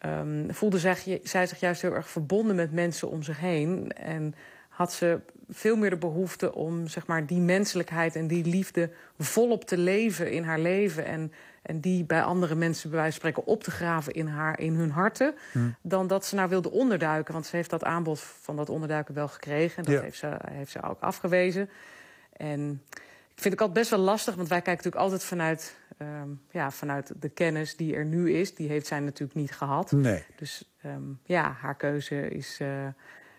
[0.05, 3.91] um, voelde zij, zij zich juist heel erg verbonden met mensen om zich heen.
[3.91, 4.35] En
[4.69, 5.19] had ze
[5.49, 10.31] veel meer de behoefte om zeg maar, die menselijkheid en die liefde volop te leven
[10.31, 11.05] in haar leven.
[11.05, 11.31] En,
[11.61, 14.73] en die bij andere mensen, bij wijze van spreken, op te graven in, haar, in
[14.73, 15.35] hun harten.
[15.51, 15.75] Hmm.
[15.81, 17.33] Dan dat ze nou wilde onderduiken.
[17.33, 19.77] Want ze heeft dat aanbod van dat onderduiken wel gekregen.
[19.77, 20.01] En dat ja.
[20.01, 21.69] heeft, ze, heeft ze ook afgewezen.
[22.37, 22.81] En
[23.41, 27.11] vind het altijd best wel lastig, want wij kijken natuurlijk altijd vanuit, um, ja, vanuit
[27.19, 28.55] de kennis die er nu is.
[28.55, 29.91] Die heeft zij natuurlijk niet gehad.
[29.91, 30.23] Nee.
[30.35, 32.87] Dus um, ja, haar keuze is, uh,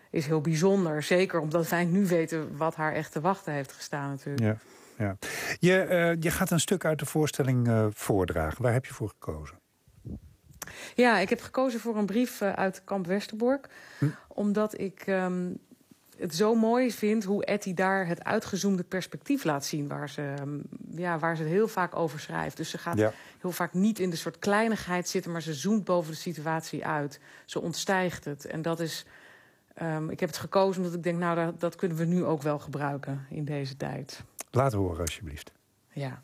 [0.09, 1.03] is heel bijzonder.
[1.03, 4.45] Zeker omdat wij nu weten wat haar echt te wachten heeft gestaan natuurlijk.
[4.45, 4.57] Ja.
[4.97, 5.17] Ja.
[5.59, 8.63] Je, uh, je gaat een stuk uit de voorstelling uh, voordragen.
[8.63, 9.59] Waar heb je voor gekozen?
[10.95, 13.67] Ja, ik heb gekozen voor een brief uit Kamp Westerbork.
[13.97, 14.05] Hm?
[14.27, 15.59] Omdat ik um,
[16.21, 19.87] het zo mooi vind hoe Etty daar het uitgezoomde perspectief laat zien.
[19.87, 20.33] Waar ze,
[20.95, 22.57] ja, waar ze het heel vaak over schrijft.
[22.57, 23.13] Dus ze gaat ja.
[23.39, 27.19] heel vaak niet in de soort kleinigheid zitten, maar ze zoomt boven de situatie uit.
[27.45, 28.45] Ze ontstijgt het.
[28.45, 29.05] En dat is.
[29.81, 32.41] Um, ik heb het gekozen omdat ik denk, nou, dat, dat kunnen we nu ook
[32.41, 34.23] wel gebruiken in deze tijd.
[34.51, 35.51] Laat horen, alsjeblieft.
[35.89, 36.21] Ja.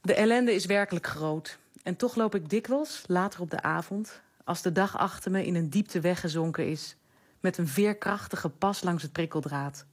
[0.00, 1.58] De ellende is werkelijk groot.
[1.82, 5.54] En toch loop ik dikwijls, later op de avond, als de dag achter me in
[5.54, 6.96] een diepte weggezonken is,
[7.42, 9.86] met een veerkrachtige pas langs het prikkeldraad.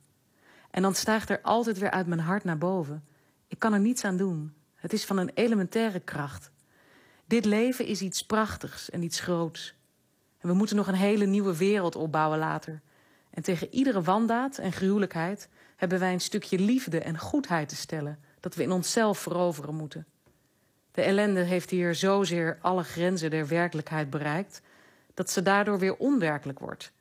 [0.72, 3.04] En dan stijgt er altijd weer uit mijn hart naar boven.
[3.48, 4.54] Ik kan er niets aan doen.
[4.76, 6.52] Het is van een elementaire kracht.
[7.26, 9.76] Dit leven is iets prachtigs en iets groots.
[10.38, 12.82] En we moeten nog een hele nieuwe wereld opbouwen later.
[13.30, 18.20] En tegen iedere wandaad en gruwelijkheid hebben wij een stukje liefde en goedheid te stellen
[18.40, 20.06] dat we in onszelf veroveren moeten.
[20.92, 24.62] De ellende heeft hier zozeer alle grenzen der werkelijkheid bereikt
[25.14, 26.92] dat ze daardoor weer onwerkelijk wordt.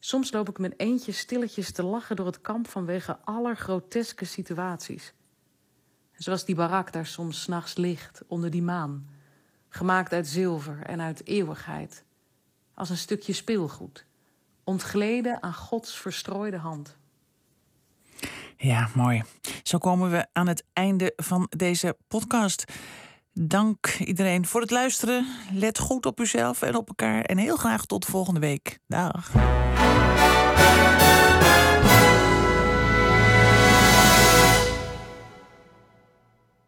[0.00, 5.14] Soms loop ik mijn eentje stilletjes te lachen door het kamp vanwege allergroteske situaties.
[6.12, 9.08] Zoals die barak daar soms s'nachts ligt, onder die maan.
[9.68, 12.04] Gemaakt uit zilver en uit eeuwigheid.
[12.74, 14.06] Als een stukje speelgoed.
[14.64, 16.98] Ontgleden aan Gods verstrooide hand.
[18.56, 19.22] Ja, mooi.
[19.62, 22.64] Zo komen we aan het einde van deze podcast.
[23.32, 25.26] Dank iedereen voor het luisteren.
[25.52, 27.22] Let goed op uzelf en op elkaar.
[27.22, 28.78] En heel graag tot volgende week.
[28.86, 29.32] Dag.